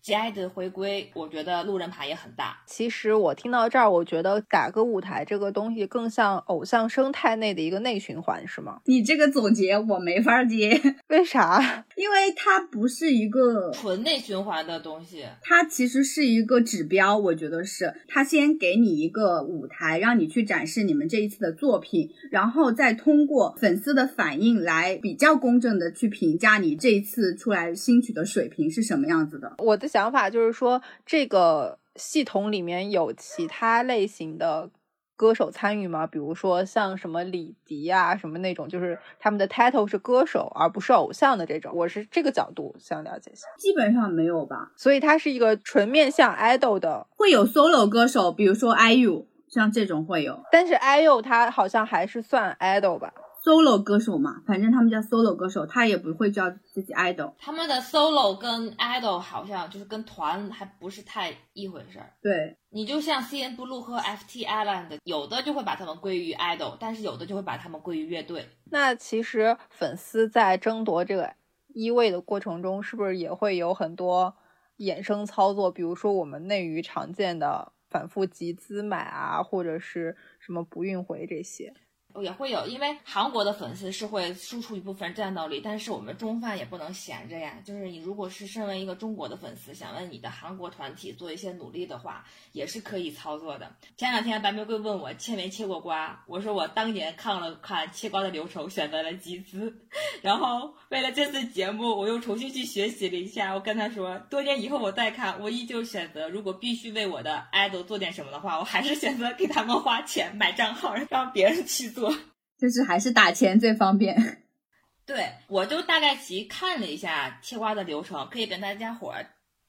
[0.00, 2.58] G I 的回归，我觉得路人牌也很大。
[2.66, 8.80] 其实我听到这儿，我觉得打歌舞台这个东西更像偶像生态内的一个内循环，是吗？
[8.86, 11.84] 你这个总结我没法接， 为啥？
[11.96, 17.18] 因为它不是一个纯内循环的东西，它其实是一个指标。
[17.18, 29.54] 我觉得是它先给你一个舞台，让你去展示你们这一次的作品，然后再通过粉丝的反应来比较公正的去评价你这一次出来新曲的水平是什么样子的。
[29.58, 34.70] 我的想法就是说，这个系统里面有其他类型的
[35.16, 36.06] 歌手参与吗？
[36.06, 41.72] 比如说像什么李迪啊，什么那种，就是他们的 title 是歌手而不是偶像的这种。
[41.74, 44.70] 我是这个角度想了解一下，基本上没有吧？
[44.76, 50.40] 所以它是一个纯面向 idol 的，会有 solo 歌手，比如说 IU，像这种会有。
[50.52, 53.12] 但是 IU 他好像还是算 idol 吧？
[53.44, 57.32] Solo 歌手嘛，反正他们叫 solo 歌手，他也不会叫自己 idol。
[57.38, 62.12] 他们的 solo 跟 idol 好像就是跟团还不是太一回事儿。
[62.20, 68.48] 对，你就像 CN Blue 和 FT Island，有的就会把他们归于 idol，但是有的就会把他们归于乐队。
[68.70, 71.32] 那其实粉丝在争夺这个
[71.68, 74.34] 一位的过程中，是不是也会有很多
[74.78, 75.70] 衍生操作？
[75.70, 81.72] 比如说我们内娱常见的反复集资买啊，或者是什么不运回这些。
[82.20, 87.54] 也会有，因为韩国的粉丝是会输出一部分战斗力，但是我们中饭也不能闲着呀。
[87.64, 93.70] 就是你如果是身为一个中国的粉丝，想为你的韩国团体做一些努力的话，也是可以操作的。
[93.96, 99.86] 前两天白玫瑰问我切没切过瓜，我说我当年看了看切瓜的流程，选择了集资。
[100.22, 103.54] 然后为了这次节目，我又重新去学习了一下。
[103.54, 112.14] 我跟他说，多年以后我再看，我依旧选择，如果必须为我的 idol 做点什么的话，我还是选择给他们花钱买账号，让别人去做做。
[112.58, 114.42] 就是还是打钱最方便。
[115.06, 119.26] 对，我就大概其看了一下切瓜的流程，可以跟大家伙儿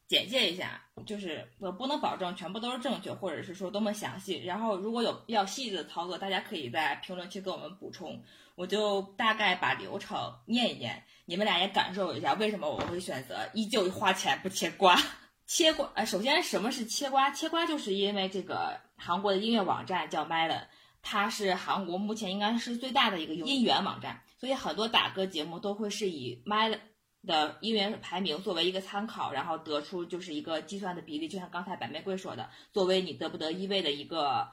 [0.08, 0.82] 简介一下。
[1.06, 4.44] 就是我不能保证全部都是正确，或者是说多么详细。
[4.44, 8.22] 然后如果有比较细致的操作，大家可以在评论区给我们补充。
[8.56, 15.02] 我就大概把流程念一念，你们俩也感受一下为什么我会选择依旧花钱不切瓜。
[15.46, 17.32] 切瓜，呃，首先什么是切瓜？
[17.32, 20.64] 切瓜就是因为这个韩国的音乐网站叫 Melon。
[21.02, 26.78] 它是韩国目前应该是最大的一个音源网站，所以很多打歌节目都会是以 My
[27.26, 31.28] 的音源排名作为一个参考，然后得出就是一个计算的比例。
[31.28, 34.50] 就像刚才白玫瑰说的，作为你得不得一位的一个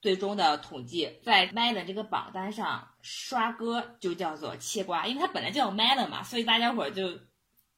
[0.00, 7.18] 最终的统计，在 Melon 这个榜单上刷歌就叫做切瓜，因为它本来就叫 Melon 嘛，所以大家伙就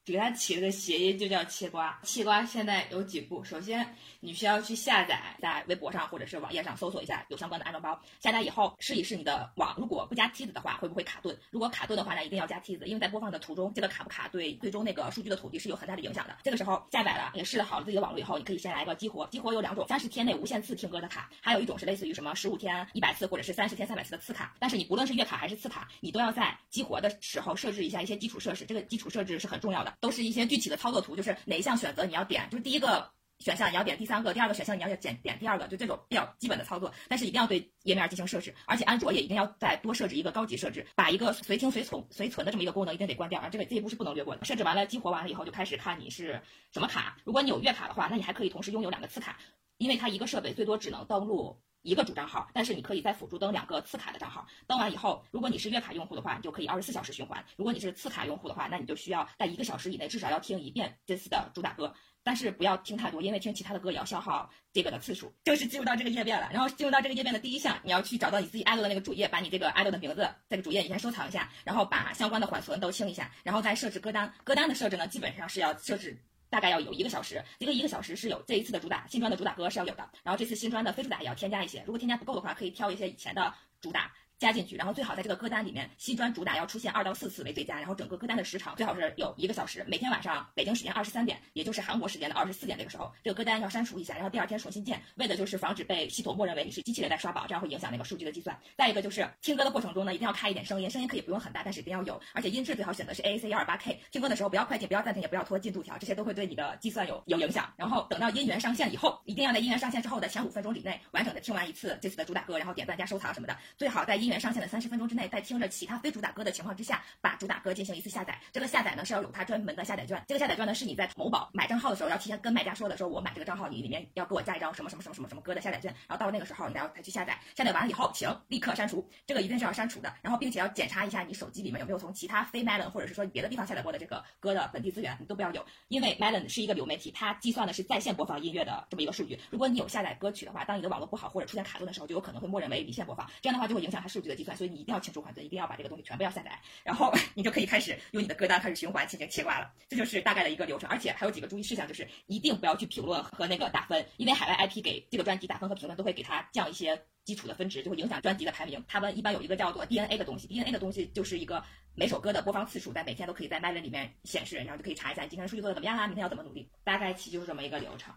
[0.05, 2.00] 给它起了个谐音，就叫切瓜。
[2.03, 8.00] 切瓜现在有几步，首先你需要去下载，在微博上或者是网页上搜索一下有相关的安装包。
[8.20, 11.38] 下载以后试一试你的网，如果不加梯子的话，会不会卡顿？
[11.50, 16.34] 如果卡顿的话，那一定要加梯子，因为在播放的途中，这个卡不卡对最终那个数据的统计是有很大的影响的。
[16.42, 19.26] 这个时候下载了，也试了好了自己的网络以后，你可以先来一个激活。
[19.26, 24.54] 激活有两种，三十天内无限次听歌的卡，还有一种是类似于什么十五天一百次或者是三十天三百次的次卡。
[24.58, 33.06] 但是你不论是月卡还是次卡，你都要在激活的时候设置一下一些基础设施，这个基础设置是很重要的，都是一些具体的操作图，就是哪一项选择你要点，就是第一个。
[33.38, 44.44] 选项你要点第三个，第二个选项你要点点第二个，就这种比较基本的操作，但是一定要对页面进行设置，而且安卓也一定要再多设置一个高级设置，把一个随听随存随存的这么一个功能一定得关掉啊，这个这一步是不能略过的。
[44.44, 46.40] 设置完了，激活完了以后就开始看你是
[46.72, 49.38] 什么卡，如果你有月卡的话，那你还可以同时拥有两个次卡，
[49.78, 51.60] 因为它一个设备最多只能登录。
[51.86, 54.46] 一个主账号，但是你可以再辅助登两个次卡的账号。
[54.66, 61.92] 登完以后，如果你是月卡用户的话，你就可以二十四小时循环；如果你是次卡用户的话，那你就需要在一个小时以内至少要听一遍这次的主打歌。
[62.24, 65.32] 但是不要听太多，因为听其他的歌也要消耗这个的次数。
[65.44, 74.32] 就是进入到这个页面了，然后进入到这个页面的第一项，你要去找到你自己爱豆的那个主页，把你这个爱豆的名字这个主页你先收藏一下，然后把相关的缓存都清一下，然后再设置歌单。
[74.42, 76.18] 歌单的设置呢，基本上是要设置。
[76.50, 98.58] 大概要有一个小时，这个一个小时是有这一次的主打新专的主打歌是要有的，然后这次新专的非主打也要添加一些，如果添加不够的话，可以挑一些以前的主打加进去，然后最好在这个歌单里面新专主打要出现二到四次为最佳，然后整个歌单的时长最好是有一个小时，每天晚上北京时间二十三点，也就是韩国时间的二十四点这个时候，这个歌单要删除一下，然后第二天重新建，为的就是防止被系统默认为你是机器人在刷榜，这样会影响那个数据的计算。
[98.76, 104.00] 再一个就是听歌的过程中呢，一定要开一点声音，声音可以不用很大，但是一定要有，而且音质最好选择是 AAC 幺二八 K。
[104.10, 107.72] 听歌的时候不要快进，不要暂停，也不要拖进度条，这些都会对你的计算有有影响。
[107.76, 118.40] 然后等到音源上线以后，一定要在音源上线之后的前五分钟以内完整的听完一次这次的主打歌，然后点赞加收藏什么的，最好在音源上线的三十分钟之内，在听着其他非主打歌的情况之下，把主打歌进行一次下载。
[118.52, 127.38] 这个下载呢是要有它专门的下载券，这个下载券呢是你在某宝买账号的时候要提前跟卖家说的，说我买这个账号，你里面要给我加一张什么什么什么什么什么歌的下载券，然后到了那个时候你再要再去下载。
[127.54, 130.10] 下载完了以后，请立刻删除，这个一定是要删除的。
[130.22, 139.38] 然后并且要检查一下你手机里面有没有从其他非 Melon 或者是说别的地方下载过的这个歌的本地资源，你都不要有，因为 Melon 是一个流媒体，它计算的是在线播放音乐的这么一个数据。
[139.50, 144.57] 如果你有下载歌曲的话，当你的网络不好或者出现卡顿的时候，就有可能会默认为离线播放，这样的话就会影响它数据的计算。
[144.57, 149.73] 所以你一定要清除缓存，一定要把这个东西全部要下载，然后你就可以开始用你的歌单开始循环进行切挂了。
[149.88, 158.83] 这就是大概的一个流程，而且还有几个注意事项，就是一定不要去评论和那个打分，因为海外 IP 给这个专辑打分和评论都会给它降一些基础的分值，就会影响专辑的排名。
[158.87, 161.62] 他们一般有一个叫做 DNA 的东西，DNA 的东西就是一个
[161.94, 166.71] 每首歌的播放次数，在每天都可以在 Melon 里面显示，然后就可以查一下你今天数据做的怎么样啊，明天要怎么努力。
[166.85, 168.15] 大概其就是这么一个流程。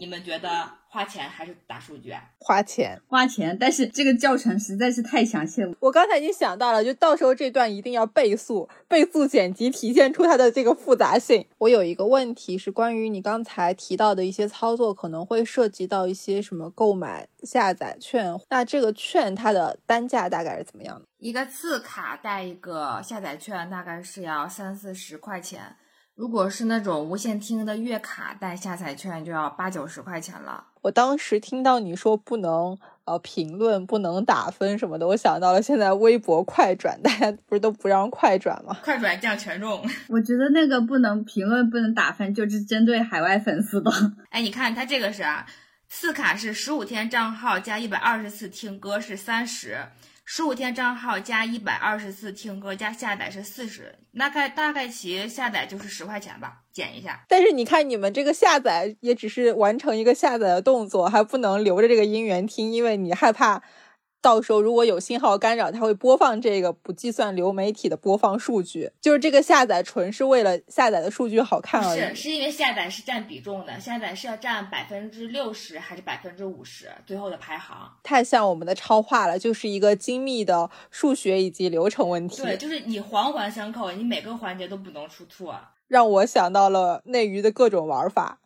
[0.00, 0.48] 你们觉得
[0.88, 2.14] 花钱还是打数据？
[2.38, 5.74] 花钱，花钱，但是这个教程实在是太详细了。
[5.80, 11.44] 我刚才已经想到了，就到时候这段一定要倍速，倍速剪辑，体现出它的这个复杂性。
[11.58, 21.06] 我有一个问题是关于你刚才提到的一些操作，可能会涉及到一些什么购买下载券，那这个券它的单价大概是怎么样的？
[21.18, 25.74] 一个次卡带一个下载券，大概是要三四十块钱。
[26.18, 30.64] 如果是那种无线听的月卡带下载券，就要八九十块钱了。
[30.80, 38.76] 我当时听到你说不能呃评论、不能打分什么的，我想到了现在微博快转，大家不是都不让快转吗？
[38.82, 39.80] 快转降权重。
[40.10, 43.88] 我觉得那个不能评论、不能打分，就是针对海外粉丝的。
[44.30, 45.46] 哎，你看它这个是啊，
[45.88, 49.78] 次卡是十五天账号加一百二十次听歌是三十。
[50.30, 57.24] 十五天账号加一百二十次听歌加下载是四十，大概大概其下载就是十块钱吧，减一下。
[57.26, 63.62] 但是你看你们这个下载也只是完成一个下载的动作，还不能留着这个音源听，因为你害怕。
[64.20, 72.00] 到时候如果有信号干扰，它会播放这个不计算流媒体的播放数据，就是这个下载纯是为了下载的数据好看而已。
[72.14, 76.90] 是是因为下载是占比重的，下载是要占百分之六十还是百分之五十？
[77.06, 82.42] 最后的排行太像我们的超话了，就是一个精密的数学以及流程问题。
[82.42, 85.54] 对，就是你环环相扣，你每个环节都不能出错。
[85.86, 88.40] 让我想到了内娱的各种玩法。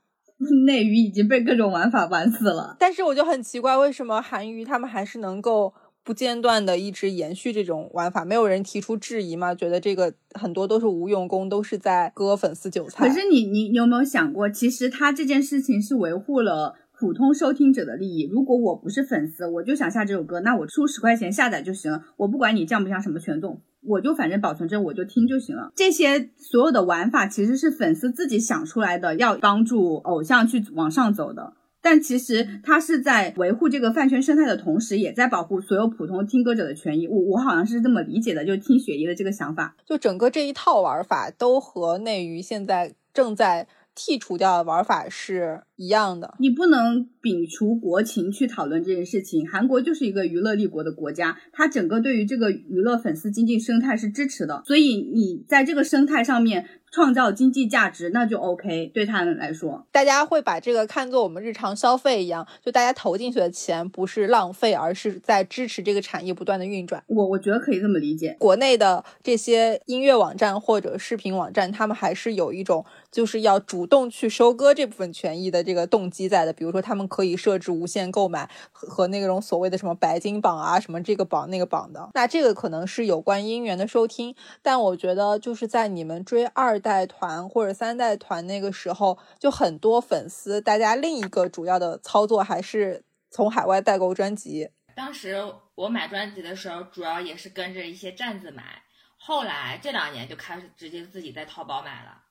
[0.66, 5.72] 内娱已经被各种玩法玩死了，但是我就很奇怪，为什么韩娱他们还是能够
[6.04, 8.24] 不间断的一直延续这种玩法？
[8.24, 9.54] 没有人提出质疑吗？
[9.54, 13.08] 觉得这个很多都是无用功，都是在割粉丝韭菜。
[13.08, 18.28] 可是你你有没有想过，其实他这件事情是维护了普通收听者的利益。
[18.30, 23.60] 如果我不是粉丝，我就想下这首歌，那我出十块钱下载就行了，我不管你降不降什么权重。
[23.84, 25.72] 我就反正保存着，我就听就行了。
[25.74, 31.54] 这些所有的玩法其实是粉丝自己想出来的，要帮助偶像去往上走的。
[31.82, 37.08] 但其实他是在维护这个饭圈生态的同时，也在保护所有普通听歌者的权益。
[37.08, 43.66] 我我好像是这么理解的，就听雪姨的这个想法，就整个这一套玩法都和内娱现在正在。
[43.94, 49.48] 剔除掉的玩法是一样的，你不能摒除国情去讨论这件事情。
[49.48, 56.66] 韩国就是一个娱乐立国的国家，它整个对于这个娱乐粉丝经济生态是支持的，所以你在这个生态上面。
[56.92, 58.86] 创造经济价值，那就 OK。
[58.92, 67.02] 对他们来说，大家会把这个看作我们日常消费一样，就大家投进去的钱不是浪费，而是在支持这个产业不断的运转。
[67.06, 68.36] 我我觉得可以这么理解。
[68.38, 76.52] 国内的这些音乐网站或者视频网站，他们还是有一种就是要主动去收割这部分权益的这个动机在的。
[76.52, 82.10] 比如说，他们可以设置无限购买和那种所谓的什么白金榜啊，什么这个榜那个榜的。
[82.12, 86.81] 那这个可能是有关音源的收听，但我觉得就是在你们追二。
[86.82, 94.68] 代团或者三代团那个时候，就很多粉丝，大家另一个主要的操作还是从海外代购专辑。
[94.94, 95.42] 当时
[95.74, 98.82] 我买专辑的时候，主要也是跟着一些站子买，
[99.16, 102.24] 后来这两年就开始直接自己在淘宝买了。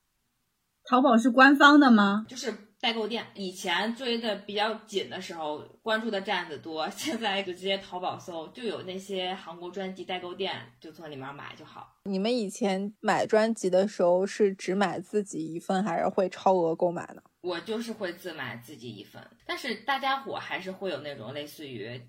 [0.83, 2.25] 淘宝是官方的吗？
[2.27, 3.23] 就是代购店。
[3.35, 11.95] 以前追的比较紧的时候，关注的站子多， 现在就直接淘宝搜，就有那些韩国专辑代购店，就从里面买就好。
[12.05, 17.21] 你们以前买专辑的时候是只买自己一份，还是会超额购买呢？
[17.41, 22.01] 我就是会自买自己一份，但是大家伙还是会有那种类似于。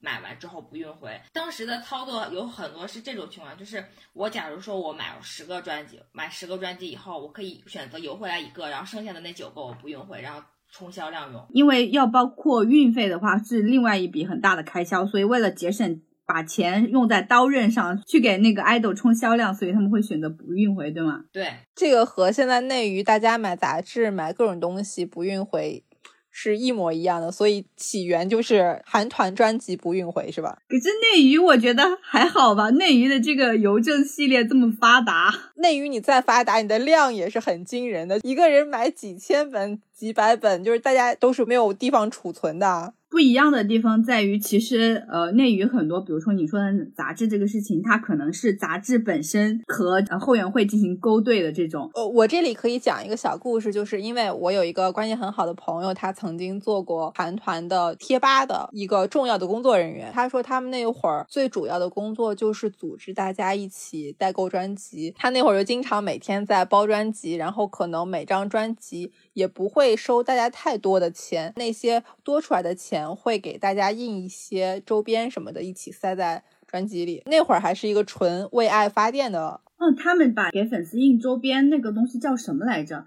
[0.00, 3.84] 买完之后不运回，当时的操作有很多是这种情况，就是
[4.14, 10.42] 我假如说我买了十个专辑，买十个专辑以后，我可以选择邮回来一个，然后剩下的那九个我不运回，然后
[10.72, 11.46] 冲销量用。
[11.50, 21.24] 因为要包括运费的话，是另外一笔很大的开销，所以为了节省，把钱用在刀刃上，去给那个 idol 冲销量，所以他们会选择不运回，对吗？
[21.30, 25.84] 对，这个和现在内娱大家买杂志、买各种东西不运回。
[26.30, 30.58] 是一模一样的，所以起源就是韩团专辑不运回，是吧？
[30.68, 42.94] 可是内娱我觉得还好吧，内娱的这个邮政系列这么发达， 内娱你再发达，你的量也是很惊人的，一个人买几千本、几百本，就是大家都是没有地方储存的。
[43.10, 51.90] 不一样的地方在于，其实呃，内娱很多，比如说你说的杂志这个事情，它可能是杂志本身和后援会进行勾兑的这种。
[51.94, 60.12] 呃，我这里可以讲一个小故事，就是因为我有一个关系很好的朋友，他曾经做过韩团的贴吧的一个重要的工作人员。
[60.14, 65.12] 他说他们那会儿最主要的工作就是组织大家一起代购专辑。
[65.18, 73.16] 他那会儿就经常每天在包专辑，然后可能每张专辑也不会收大家太多的钱，那些多出来的钱。
[73.16, 77.22] 会给大家印一些周边什么的，一起塞在专辑里。
[77.24, 79.62] 那会儿还是一个纯为爱发电的。
[79.78, 83.06] 嗯，他们把给粉丝印周边那个东西叫什么来着？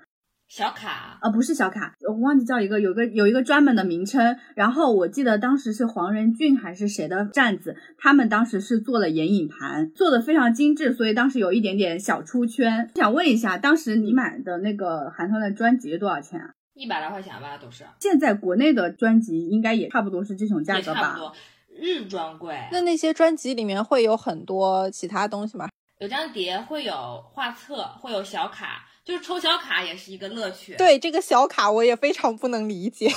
[0.55, 4.37] 小卡啊，不是小卡，我忘记叫一个，有个有一个专门的名称。
[4.53, 12.91] 然后我记得当时是黄仁俊还是谁的站子，他们当时是做了眼影盘，做的非常精致，所以当时有一点点小出圈。
[12.93, 16.51] 想问一下，当时你买的那个韩团的专辑多少钱啊？
[16.75, 17.83] 一百来块钱吧，都是。
[17.99, 21.01] 现在国内的专辑应该也差不多是这种价格吧？
[21.01, 21.33] 差不多，
[21.75, 22.55] 日专柜。
[22.71, 25.67] 那那些专辑里面会有很多其他东西吗？
[26.03, 30.75] 有张碟，会有画册，会有小卡，就是抽小卡也是一个乐趣。
[30.75, 33.09] 对这个小卡，我也非常不能理解。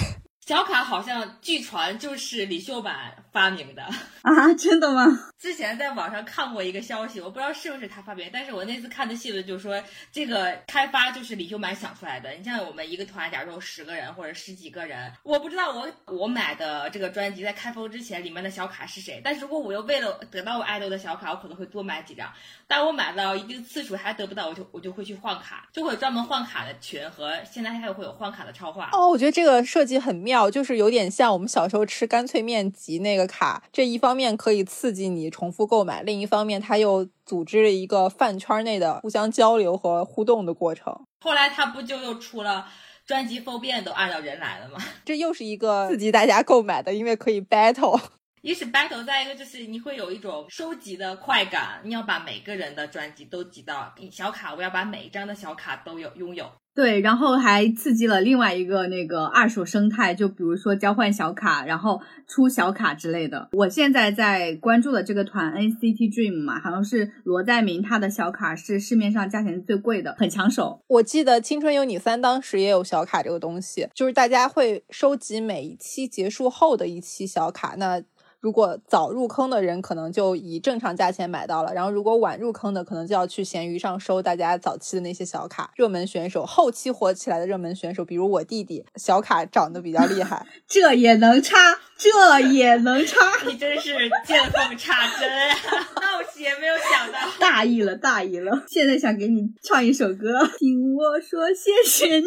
[0.46, 3.82] 小卡好像据传就是李秀满发明的
[4.22, 4.54] 啊？
[4.54, 5.04] 真的吗？
[5.40, 9.82] 之前在网上看过一个消息，我不知道是不是他发明，但是我那次看的新闻就说
[10.12, 12.30] 这个开发就是李秀满想出来的。
[12.30, 22.32] 你像我们一个团，假如说十个人或者十几个人，我不知道我我买的这个专辑在开封之前里面的小卡是谁，但是如果我又为了得到我爱豆的小卡，我可能会多买几张。
[22.68, 28.90] 但我买到一定次数还得不到，我就我就会去换卡，就会专门换卡的群和现在还有会有换卡的超话。
[28.92, 30.35] 哦，我觉得这个设计很妙。
[30.50, 40.94] 就是有点像我们小时候吃干脆面集那个卡，这一方面可以刺激你重复购买，另一方面它又组织了一个饭圈内的互相交流和互动的过程。
[41.20, 42.66] 后来他不就又出了
[43.06, 44.78] 专辑封面都按照人来了吗？
[45.04, 48.00] 这又是一个 刺激大家购买的，因为可以 battle。
[48.42, 56.46] 一是 battle，再一个就是你会有一种收集的快感，你要把每个人的专辑都集到小卡，我要把每一张的小卡都有拥有。
[56.72, 63.48] 对，然后还刺激了另外一个那个二手生态，就比如说交换小卡，然后出小卡之类的。
[63.52, 70.82] 我现在在关注的这个团 NCT Dream 嘛，好像是罗在明，他的小卡是市面上价钱最贵的，很抢手。
[70.86, 78.02] 我记得《青春有你三》当时也有小卡这个东西，就是大家会收集每一期结束后的一期小卡，那。
[78.46, 85.72] 如果早入坑的人，可能就以正常价钱买到了；然后如果晚入坑的，可能就要去闲鱼上收大家早期的那些小卡。
[85.74, 91.56] 热门选手，后期火起来的热门选手，比如我弟弟，小卡涨得比较厉害， 这也能插，
[91.98, 93.18] 这也能插，
[93.50, 95.56] 你真是见缝插针啊！
[96.00, 98.62] 那我也没有想到，大意了，大意了。
[98.68, 102.26] 现在想给你唱一首歌，听我说谢谢你。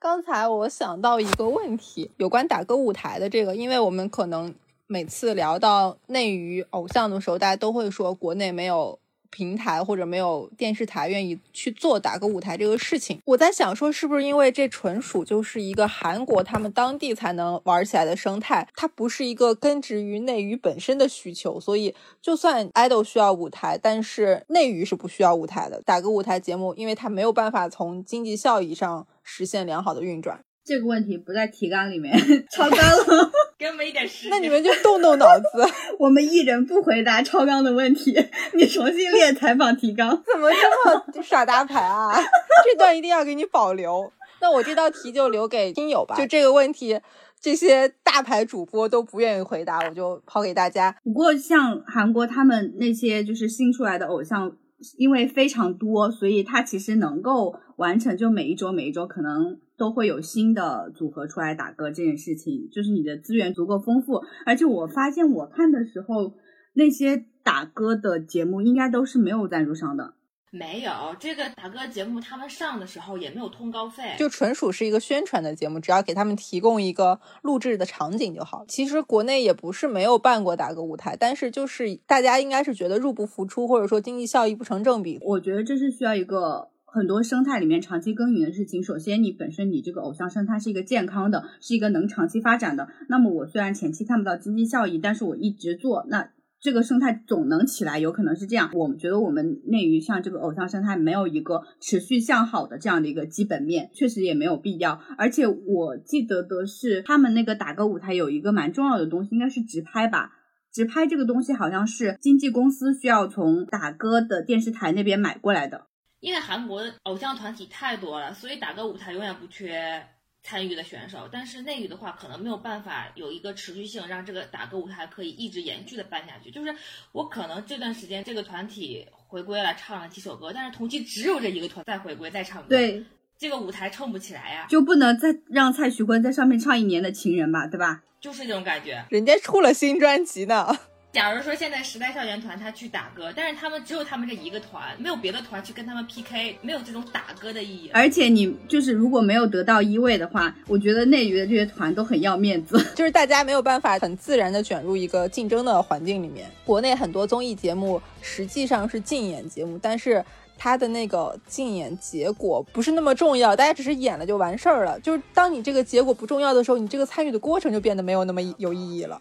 [0.00, 4.52] 刚才我想到一个问题，有关打歌舞台的这个，因为我们可能。
[4.90, 8.98] 每次聊到内娱偶像的时候，大家都会说国内没有
[9.30, 13.20] 平台或者没有电视台愿意去做打歌舞台这个事情。
[13.24, 21.60] 我在想说，是不是因为这纯属就是一个韩国他们当地才能玩起来的生态，它不是一个根植于内娱本身的需求。
[21.60, 25.80] 所以，就算 idol 需要舞台，但是内娱是不需要舞台的。
[25.82, 30.40] 打歌舞台节目，因为它没有办法从经济效益上实现良好的运转。
[30.64, 32.12] 这个问题不在提纲里面，
[32.50, 33.30] 超纲了。
[33.60, 34.30] 给我们一点时间。
[34.30, 35.44] 那你们就动动脑子。
[36.00, 38.16] 我们一人不回答超纲的问题，
[38.54, 40.10] 你重新列采访提纲。
[40.32, 42.10] 怎么这么耍大牌啊？
[42.64, 44.10] 这段一定要给你保留。
[44.40, 46.16] 那我这道题就留给听友吧。
[46.16, 46.98] 就这个问题，
[47.38, 50.96] 这些大牌主播都不愿意回答，我就抛给大家。
[51.04, 54.50] 不过像韩国他们那些就是新出来的偶像，
[54.96, 59.58] 因为非常多，所以它其实能够完成，就每一周每一周可能。
[59.80, 66.34] 都会有新的组合出来打歌这件事情，就是你的资源足够丰富，而且我发现我看的时候，
[66.74, 70.12] 那些打歌的节目应该都是没有赞助商的。
[70.50, 78.64] 没有这个打歌节目，他们上的时候也没有通告费，就纯属是一个宣传的节目，只要给他们提供一个录制的场景就好。
[78.66, 85.18] 其实国内也不是没有办过打歌舞台，但是就是大家应该是觉得入不敷出，或者说经济效益不成正比。
[85.22, 86.68] 我觉得这是需要一个。
[86.92, 92.88] 很多生态里面长期耕耘的事情，首先你本身你这个偶像生态是一个健康的，是一个能长期发展的。
[93.08, 96.30] 那么我虽然前期看不到经济效益，但是我一直做，那
[96.60, 98.70] 这个生态总能起来，有可能是这样。
[98.74, 105.00] 我们觉得我们内娱像这个偶像生态没有一个持续向好的这样的一个基本面，确实也没有必要。
[105.16, 110.32] 而且我记得的是，他们那个打歌舞台有一个蛮重要的东西，应该是直拍吧。
[110.70, 115.86] 直拍这个东西好像是经纪公司需要从打歌的电视台那边买过来的。
[116.20, 120.04] 因为韩国的偶像团体太多了，所以打歌舞台永远不缺。
[120.42, 126.50] 参与的选手，但是内娱的话，可能没有办法有一个持续性，让这个打歌舞台可以一直延续的办下去。
[126.50, 126.74] 就是
[127.12, 133.04] 我可能这段时间这个团体回归了，唱了几首歌，但是同期只有这一个团再回归再唱歌，对，
[133.38, 138.02] 这个舞台撑不起来呀，就不能再让蔡徐坤在上面唱一年的情人吧，对吧？
[138.20, 140.78] 就是这种感觉，人家出了新专辑呢。
[141.12, 147.90] 假如说现在时代少年团他去打歌，但是他们只有他们这一个团，没有别的团去跟他们 PK，没有这种打歌的意义。
[147.92, 156.48] 而且你就是如果没有得到一位的话，我觉得内娱的这些团都很要面子， 就是大家没有办法很自然的卷入一个竞争的环境里面。
[156.64, 160.24] 国内很多综艺节目实际上是竞演节目，但是
[160.56, 165.00] 它的那个竞演结果不是那么重要，大家只是演了就完事儿了。
[165.00, 169.20] 就是当你这个结果不重要的时候，你这个参与的过程就变得没有那么有意义了。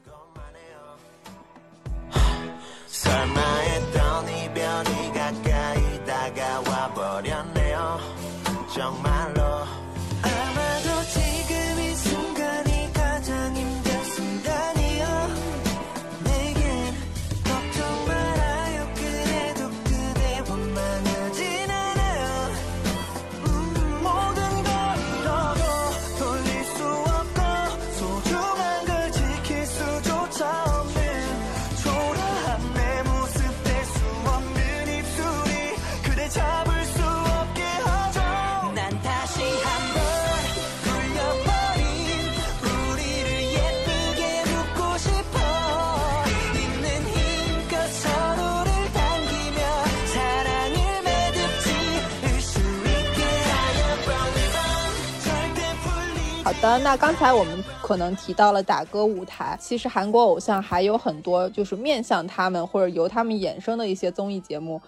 [56.62, 64.82] 的，那刚才我们可能提到了打歌舞台，其实韩国偶像还有很多就是面向他们或者由他们衍生的一些综艺节目，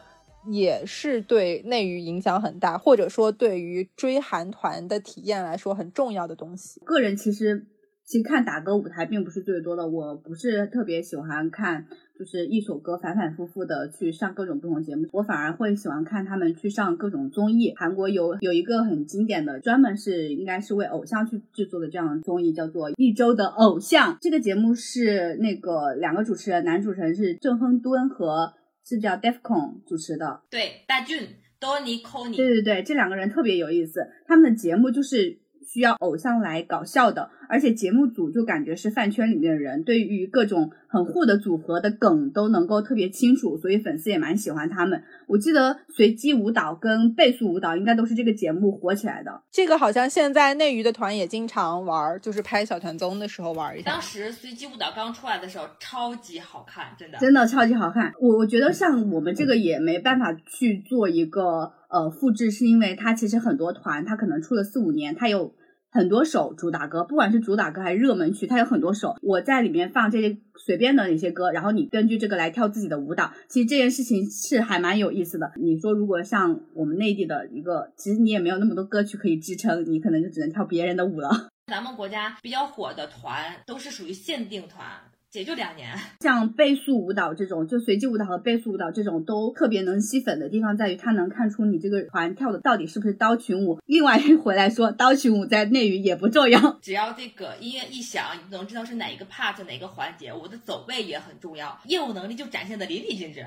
[0.49, 6.81] 也是对内娱影响很大，或者说对于追韩团的体验来说很重要的东西。
[6.81, 7.65] 个人其实
[8.03, 11.85] 其实看打歌舞台并不是最多的，我不是特别喜欢看。
[12.21, 17.73] 就是一首歌反反复复的去上各种不同节目，我反而会喜欢看他们去上各种综艺。
[17.75, 24.13] 韩国有有一个很经典的，专门是应该是为偶像去制作的这样的综艺，叫做《一周的偶像》。
[24.21, 28.53] 这个节目是那个两个主持人，男主持人是郑亨敦和
[28.85, 31.27] 是叫 Defcon 主持的，对，大俊、
[31.59, 37.31] 多尼、科尼，对对对，这两个人特别有意思，他们的节目就是需要偶像来搞笑的。
[37.51, 45.03] 而且节目组就感觉是饭圈里面的人，对于各种很酷的组合的梗都能够特别清楚，所以粉丝也蛮喜欢他们。
[45.27, 49.41] 我记得随机舞蹈跟倍速舞蹈应该都是这个节目火起来的。
[49.51, 53.91] 这个好像现在内娱的团也经常玩，就是拍小团综的时候玩一下。
[53.91, 58.13] 当时随机舞蹈刚出来的时候超级好看，真的真的超级好看。
[58.21, 65.53] 我我觉得像我们这个也没办法去做一个呃复制，是因为它其实很多团它可能出了四五年，它有。
[65.93, 69.17] 很多首主打歌，不管是主打歌还是热门曲，它有很多首。
[69.21, 73.33] 我在里面放这些随便的那些歌，然后你根据这个来跳自己的舞蹈。
[73.49, 75.51] 其实这件事情是还蛮有意思的。
[75.57, 81.49] 你说如果像我们内地的一个，其实你也没有那么多歌曲可以支撑，你可能就只能跳别人的舞了。
[81.67, 84.85] 咱们国家比较火的团都是属于限定团。
[85.33, 93.79] 也就两年，像倍速舞蹈这种，就随机舞蹈和倍速舞蹈这种，都特别能吸粉的地方在于，它能看出你这个团跳的到底是不是刀群舞。
[93.85, 100.33] 另外回来说，刀群舞在内娱也不重要，只要这个音乐一响，你能知道是哪一个 part 哪个环节。
[100.33, 103.45] 我的走位也很重要，业务能力就展现的淋漓尽致。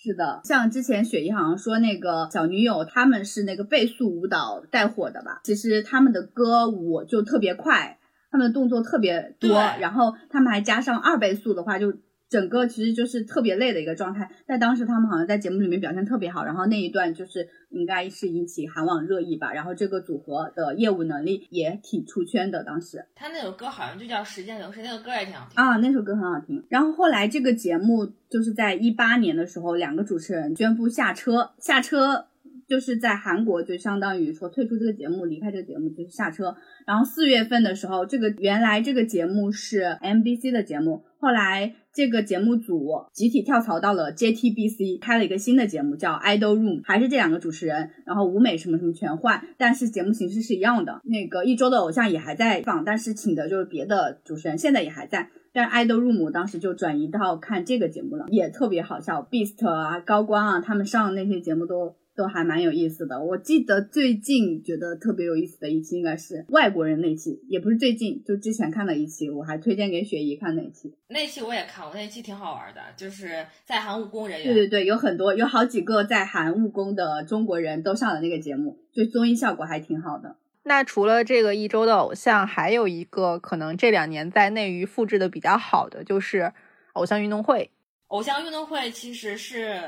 [0.00, 5.40] 是的，像之前雪姨好像说那个小女友他们是那个倍速舞蹈带火的吧？
[5.44, 7.97] 其实他们的歌舞就特别快。
[8.30, 9.50] 他们的动作特别多，
[9.80, 11.92] 然后他们还加上二倍速的话，就
[12.28, 14.30] 整个其实就是特别累的一个状态。
[14.46, 19.52] 但当时，他们好像在节目里面表现特别好，然后那一段就是应该是引起韩网热议吧。
[19.54, 22.62] 然后这个组合的业务能力也挺出圈的。
[22.62, 26.62] 当时他那首歌好像就叫《时间流逝》，那个歌也挺好听啊，那首歌很好听。
[26.68, 32.26] 然后后来这个节目就是在一八年的时候，两个主持人宣布下车，下车。
[32.68, 36.54] 就是在韩国，就相当于说退出这个节目，离开这个节目就是下车。
[36.86, 51.00] 然后四月份的时候，这个原来这个节目是 MBC 的节目，后来这个节目组集体跳槽到了 JTBC，开了一个新的节目叫 Idol Room，还是这两个主持人，然后舞美什么什么全换，但是节目形式是一样的。
[51.04, 55.30] 那个一周的偶像也还在放，但是请的就是别的主持人，现在也还在。
[55.54, 59.26] 但是 Idol Room 当时就转移到看这个节目了，也特别好笑。
[59.28, 63.22] Beast 啊、高光啊，他们上的那些节目都都还蛮有意思的。
[63.22, 70.92] 我记得最近觉得特别有意思的一期应该是外国人那期，也不是最近，就之前看的一期，我还推荐给雪姨看那期。
[71.06, 74.52] 那期我也看我，那期挺好玩的，就是在韩务工人员。
[74.52, 80.34] 对对对，有很多有好几个在韩务工的中国人都上了那个节目，就综艺效果还挺好的。
[80.64, 86.52] 那除了这个一周的偶像，还有一个可能这两年在内娱复制的比较好的，就是
[86.94, 87.70] 偶像运动会。
[88.08, 89.80] 偶像运动会其实是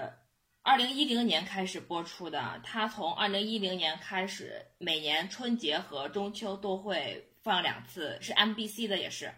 [0.70, 9.34] 二零一零年开始播出的，它从二零一零年开始，每年春节和中秋都会放两次，是 MBC 的也是。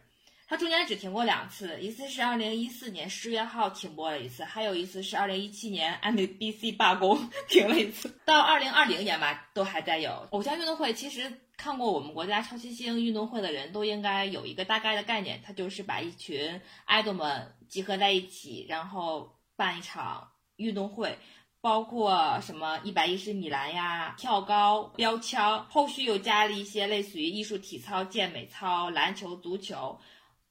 [0.47, 8.15] 它中间只停过两次，一次是二零一四年十月号停播了一次，还有一次是二零一七年 MBC 罢工 停了一次。
[8.27, 10.93] 到二零二零年吧，都还在有偶像运动会。
[10.93, 20.29] 其实看过我们国家超新星运动会的人都应该有一个大概的概念，它就是把一群爱豆们集合在一起，然后办一场
[20.63, 21.19] 运动会。
[21.61, 29.97] 包括什么一百一十米栏呀、跳高、标枪，后续又加了一些类似于艺术体操、健美操、篮球、足球。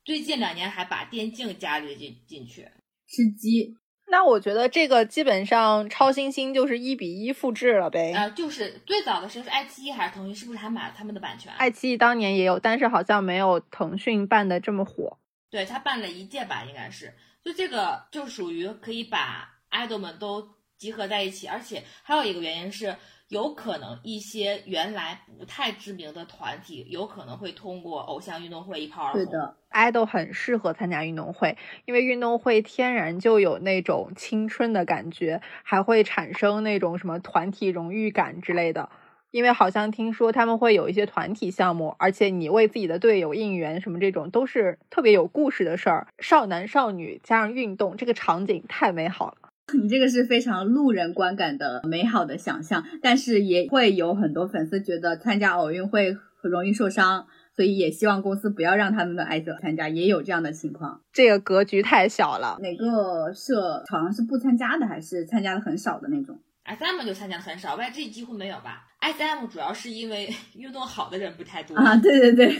[0.05, 2.62] 最近两年还把电竞加了进进去，
[3.09, 3.76] 吃鸡。
[4.09, 8.14] 那我觉得这个基本上超新星就是一比一复制了呗。
[8.16, 11.51] 呃，就是最早的时候是爱奇艺还是腾讯，是不是还买了他们的版权？
[11.55, 15.18] 爱奇艺当年也有，但是好像没有腾讯办的这么火。
[15.49, 17.14] 对他办了一届吧，应该是。
[17.43, 20.47] 就这个就属于可以把爱豆们都
[20.78, 22.95] 集合在一起，而且还有一个原因是。
[23.32, 29.24] 有可能一些原来不太知名的团体，有可能会通过偶像运动会一炮而红。
[29.24, 38.89] 对的，idol 很适合参加运动会，因为运动会天然就有那种青春的感觉，还会产生那种什么团体荣誉感之类的。
[39.32, 46.07] 因为好像听说他们会有一些团体项目，而且你为自己的队友应援什么这种，都是特别有故事的事儿。
[46.19, 49.38] 少男少女加上运动，这个场景太美好了。
[49.82, 61.01] 你这个是非常路人观感的美好的想象，但是也会有很多粉丝觉得参加奥运会很容易受伤，所以也希望公司不要让他们的爱豆参加，也有这样的情况。
[61.13, 72.55] 这个格局太小了，哪个社好像是不参加的，还是参加的很少的那种？SM 就参加的很少，YG 几乎没有吧？SM 主要是因为 运动好的人不太多啊，对对对，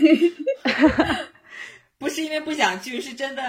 [1.99, 3.41] 不是因为不想去，是真的。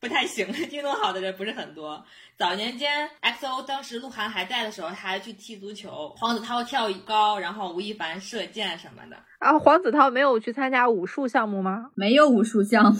[0.00, 2.04] 不太行， 运动好的人不是很多。
[2.36, 9.16] 早年间，XO 当时鹿晗还在的时候，还去踢足球，黄子韬跳高，然后吴亦凡射箭什么的。
[9.38, 11.90] 啊，黄子韬没有去参加武术项目吗？
[11.94, 12.98] 没有武术项目，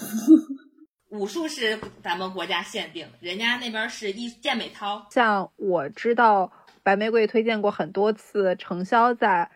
[1.19, 5.07] 武术是咱们国家限定，人家那边是一健美操。
[5.11, 6.51] 像我知道，
[6.83, 9.51] 白玫瑰推荐过很多次程潇在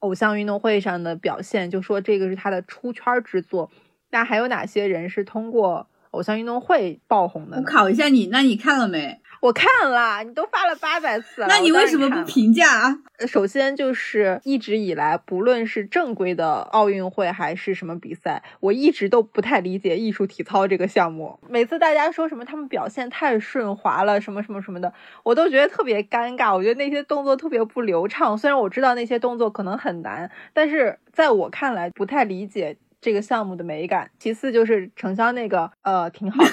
[0.00, 3.70] 偶像运动会上的表现，就说这个是他的出圈之作。
[4.10, 5.88] 那还有哪些人是通过？
[6.16, 9.20] 偶像运动会爆红的，我考一下你，那你看了没？
[9.42, 12.98] 我看了，你都发了八百次了，那你为什么不评价啊？
[13.28, 21.38] 首先就是一直以来，不论是正规的奥运会还是什么比赛，我一直都不太理解艺术体操这个项目。
[21.50, 24.92] 每次大家说什么他们表现太顺滑了，什么什么什么的，
[25.22, 26.56] 我都觉得特别尴尬。
[26.56, 28.36] 我觉得那些动作特别不流畅。
[28.38, 32.78] 虽然我知道那些动作可能很难，但是在我看来不太理解。
[33.06, 36.50] 这个项目的美感，其次就是程潇那个，呃，挺好的。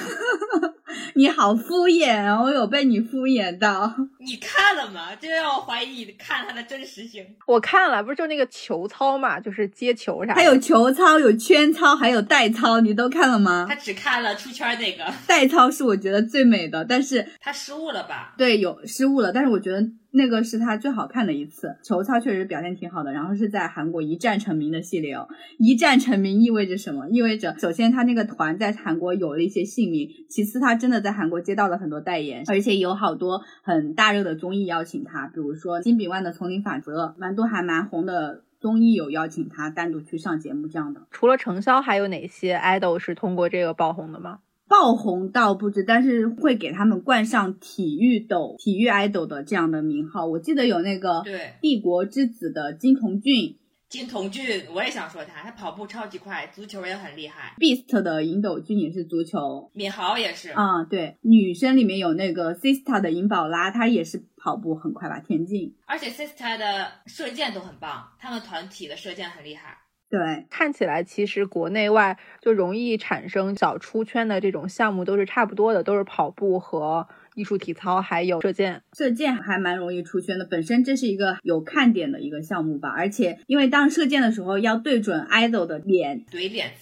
[1.15, 2.39] 你好敷衍啊！
[2.43, 3.91] 我有被你敷衍到。
[4.19, 5.15] 你看了吗？
[5.19, 7.25] 这让我怀疑你看它的真实性。
[7.47, 10.35] 我看了，不是就那个球操嘛，就是接球啥。
[10.35, 13.65] 还有球操，有圈操，还有带操，你都看了吗？
[13.67, 15.11] 他只看了出圈那个。
[15.25, 18.35] 带操是我觉得最美的，但是他失误了吧？
[18.37, 19.83] 对，有失误了，但是我觉得。
[20.15, 23.11] 那个是他最好看的一次球操，确实表现挺好的。
[23.11, 27.09] 然后是在韩国一战成名的系列哦，一战成名意味着什么？
[27.09, 41.01] 意味着首先他那个团在韩国有了一些姓名，其次他真的在韩国接到了很多代言，而且有好多很大热的综艺邀请他，比如说金炳万的《丛林法则》，蛮多还蛮红的综艺有邀请他单独去上节目这样的。
[41.09, 44.39] 除了程潇，还有哪些 idol 是通过这个爆红的吗？
[44.67, 50.25] 爆红倒不止，但是会给他们冠上体育斗、体育 idol 的这样的名号。
[50.25, 53.59] 我记得有那个对帝国之子的金童俊，
[53.89, 57.55] 金童俊，我也想说他，他跑步超级快，足球也很厉害。
[57.59, 65.75] Beast 的尹斗俊也是足球，敏豪也是啊，对，女生里面有那个 Sister 的尹宝拉，她也是跑步很快吧，田径。
[65.85, 69.77] 而且 Sister 的射箭都很棒，他们团体的射箭很厉害。
[70.13, 78.83] 对，看起来其实国内外就容易产生小出圈的这种项目都是差不多的，都是跑步和艺术体操，还有射箭。
[78.95, 82.93] 射箭还蛮容易出圈的，本身这是一个有看点的一个项目吧。
[82.95, 86.73] 而且因为当射箭的时候要对准 idol 的脸，怼脸，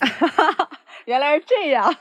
[1.08, 1.96] 原来是这样。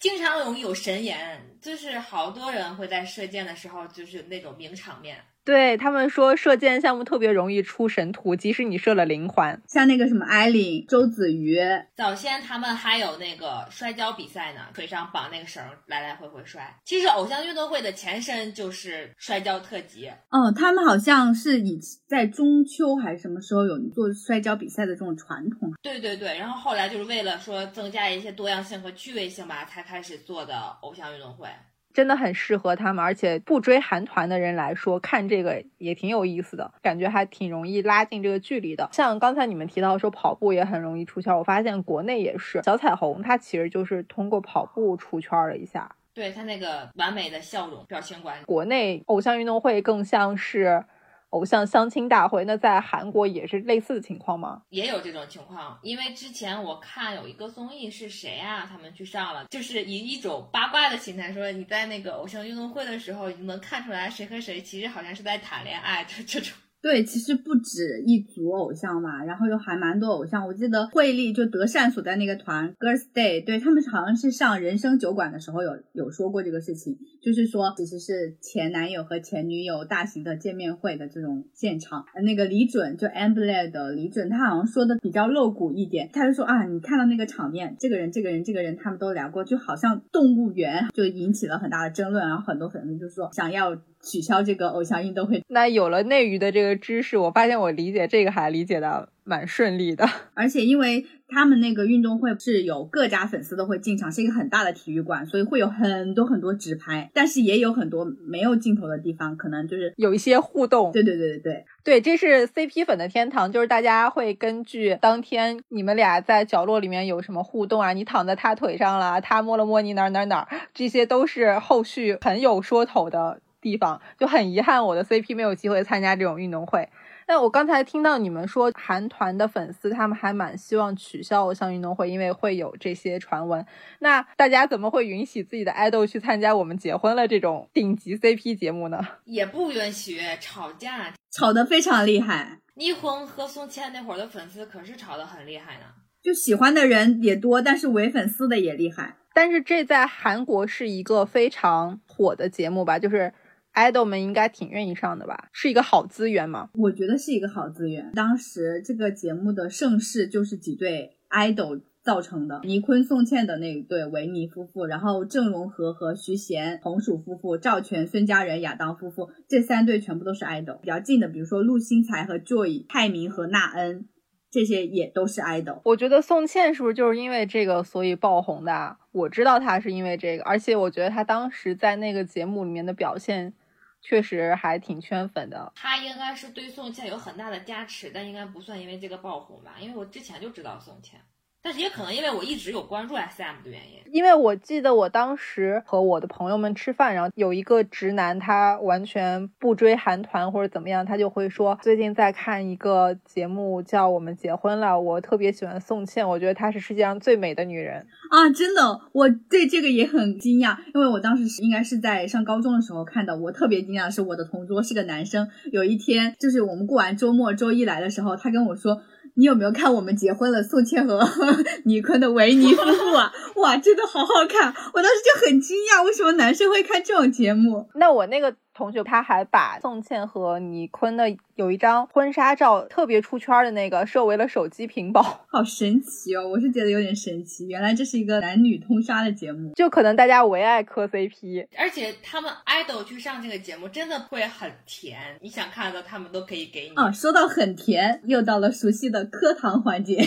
[0.00, 1.14] 经常容易有神颜，
[1.60, 5.18] 就是好多人会在射箭的时候就是那种名场面。
[5.48, 9.62] 对他们说，射箭项目特别容易出神图，即使你射了零环。
[9.66, 11.58] 像那个什么艾琳、周子瑜，
[11.96, 16.78] 早先他们还有那个摔跤比赛呢，腿上绑那个绳，来来回回摔。
[16.84, 20.10] 其实偶像运动会的前身就是摔跤特辑。
[20.28, 25.72] 嗯，他们好像是以在中秋还是什么时候有做摔跤比赛的这种传统。
[25.80, 31.48] 对对对，然后后来就是为了说增加一些多样性和趣味性吧，才开始做的偶像运动会。
[31.92, 38.88] 真的很适合他们，而且不追韩团的人来说，看这个也挺有意思的，感觉还挺容易拉近这个距离的。
[38.92, 45.90] 像刚才你们提到说跑步也很容易出圈，我发现国内也是，小彩虹它其实就是通过跑步出圈了一下。
[46.14, 50.84] 对他那个完美的笑容表情管理，国内偶像运动会更像是。
[51.30, 54.62] 偶像相亲大会，那在韩国也是类似的情况吗？
[54.70, 58.66] 也有这种情况，因为之前我看有一个综艺是谁啊？
[58.66, 66.56] 他们去上了，就是以一种八卦的心态说，你在那个偶像运动会的时候，你能看出来谁和谁其实好像是在谈恋爱的这种。
[66.80, 70.46] 对，其实不止一组偶像嘛，然后又还蛮多偶像。
[70.46, 82.04] 我记得惠利就德善所在那个团 Girls Day，对他们好像是上人生酒馆的时候有有说过这个事情，就是说其实是前男友和前女友大型的见面会的这种现场。
[82.24, 93.76] 那个李准就 a m b l e 的李准，他好像说的比较露骨一点，他就说啊，你看到那个场面，这个人、这个人、这个人他们都聊过，就好像动物园，就引起了很大的争论，然后很多粉丝就说想要。
[94.08, 101.04] 取消这个偶像运动会，那有了内娱的这个知识，我发现我理解这个还理解的蛮顺利的， 而且因为。
[101.30, 110.90] 他们那个运动会是有各家粉丝都会进场，是一个很大的体育馆，所以会有很多很多直拍，但是也有很多没有镜头的地方，可能就是有一些互动。
[110.90, 124.00] 对对对对对对，这是 CP 粉的天堂，就是大家会根据当天你们俩在角落里面有什么互动啊，你躺在他腿上了，他摸了摸你哪哪哪，这些都是后续很有说头的地方。
[124.16, 126.88] 就很遗憾，我的 CP 没有机会参加这种运动会。
[127.26, 133.66] 那我刚才听到你们说韩团的粉丝，他们还蛮希望取消偶像运动会，因为会有这些传闻。
[133.98, 139.06] 那大家怎么会允许自己的爱豆去参加我们结婚了这种顶级 CP 节目呢？
[139.26, 142.60] 也不允许吵架，吵得非常厉害。
[142.76, 145.84] 倪虹和宋茜那会儿的粉丝可是吵得很厉害呢，
[146.22, 149.16] 就喜欢的人也多，但是伪粉丝的也厉害。
[149.34, 152.98] 但是这在韩国是一个非常火的节目吧？
[152.98, 153.34] 就是。
[153.78, 156.70] Idol 们应该挺愿意上的吧，是一个好资源吗？
[156.74, 158.10] 我觉得是一个好资源。
[158.14, 170.78] 当时这个节目的盛世就是几对 idol 造成的，倪坤、宋茜的那一对维尼夫妇，然后郑容和和徐贤、红薯夫妇，赵权、孙佳仁、亚当夫妇，这三对全部都是 idol。
[170.80, 174.08] 比较近的，比如说陆星材和 Joy、泰明和纳恩，
[174.50, 175.82] 这些也都是 idol。
[175.84, 178.96] 我觉得宋茜是不是就是因为这个所以爆红的？
[179.12, 183.52] 我知道她是因为这个，而且我觉得她当时在那个节目里面的表现。
[184.00, 191.20] 确实还挺圈粉的，他应该是对宋茜有很大的加持，但应该不算因为这个爆红吧，因为我之前就知道宋茜。
[191.68, 208.48] 但是也可能因为我一直有关注 S M 的原因，因为我记得我当时和我的朋友们吃饭，然后有一个直男，他完全不追韩团或者怎么样，他就会说最近在看一个节目叫《我们结婚了》，我特别喜欢宋茜，我觉得她是世界上最美的女人啊！
[208.48, 219.02] 真的，我对这个也很惊讶，因为我当时是应该是在上高中的时候看的，我特别惊讶的是我的同桌是个男生，有一天就是我们过完周末周一来的时候，他跟我说。
[219.38, 220.62] 你有没有看我们结婚了？
[220.64, 221.20] 宋茜和
[221.86, 224.74] 倪坤的维尼夫妇啊，哇，真的好好看！
[224.92, 227.88] 我当时就很惊讶，为什么男生会看这种节目？
[227.94, 228.54] 那我那个。
[228.78, 231.24] 同学他还把宋茜和倪坤的
[231.56, 235.20] 有一张婚纱照特别出圈的那个设为了手机屏保，
[235.50, 236.46] 好神奇哦！
[236.46, 246.94] 我是觉得有点神奇，原来这是一个男女通杀的节目，就可能大家唯爱磕 CP，而且他们 idol 去上这个节目真的会很甜，你想看的他们都可以给你。
[246.94, 250.24] 啊，说到很甜，又到了熟悉的磕糖环节，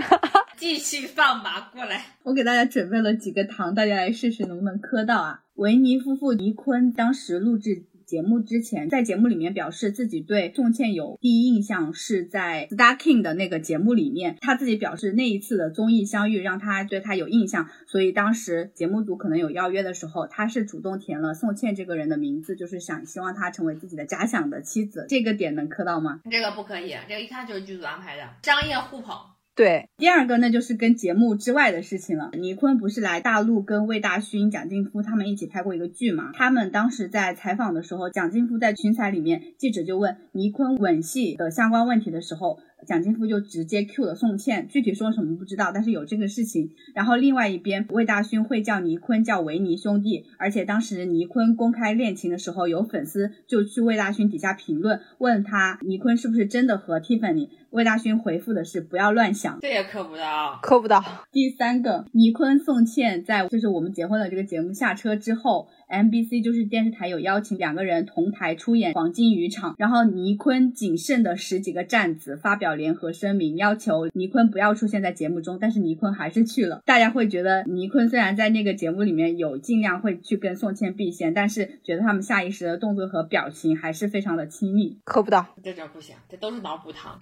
[0.58, 5.40] 继续放马过来，我给大家准备了几个糖，大家来试试能不能磕到啊！
[5.56, 25.06] 维尼夫妇尼坤当时录制节目之前，在节目里面表示自己对宋茜有第一印象是在 Star King 的那个节目里面，他自己表示那一次的综艺相遇让他对他有印象，所以当时节目组可能有邀约的时候，他是主动填了宋茜这个人的名字，就是想希望她成为自己的假想的妻子。
[25.08, 26.20] 这个点能磕到吗？
[26.30, 29.16] 这个不可以，这个一看就是剧组安排的商业互捧。
[29.56, 32.30] 对，第二个那就是跟节目之外的事情了。
[32.34, 36.30] 倪坤不是来大陆跟魏大勋、蒋劲夫他们一起拍过一个剧嘛？
[36.34, 46.70] 他们当时在采访的时候，蒋劲夫在群采里面，记者就问倪坤吻戏的相关问题的时候，蒋劲夫就直接 Q 了宋茜，具体说什么不知道，但是有这个事情。
[46.94, 57.48] 然后另外一边，魏大勋会叫倪坤叫维尼兄弟，而且当时倪坤公开恋情的时候，有粉丝就去魏大勋底下评论，问他倪坤是不是真的和 Tiffany。
[57.70, 61.02] 魏大勋回复的是不要乱想，这也磕不到，磕不到。
[61.32, 65.68] 第三个，倪坤宋茜在就是我们结婚的这个节目下车之后。
[65.88, 76.82] MBC 就是电视台有邀请两个人同台出演黄金渔场，然后倪坤仅剩的十几个站子发表联合声明，要求倪坤不要出现在节目中，但是倪坤还是去了。
[76.84, 85.46] 大家会觉得倪坤虽然在那个节目里面有尽量会去跟宋茜避嫌，但是觉得他们下意识的动作和表情还是非常的亲密，磕不到。
[85.62, 87.16] 这这不行，这都是脑补糖。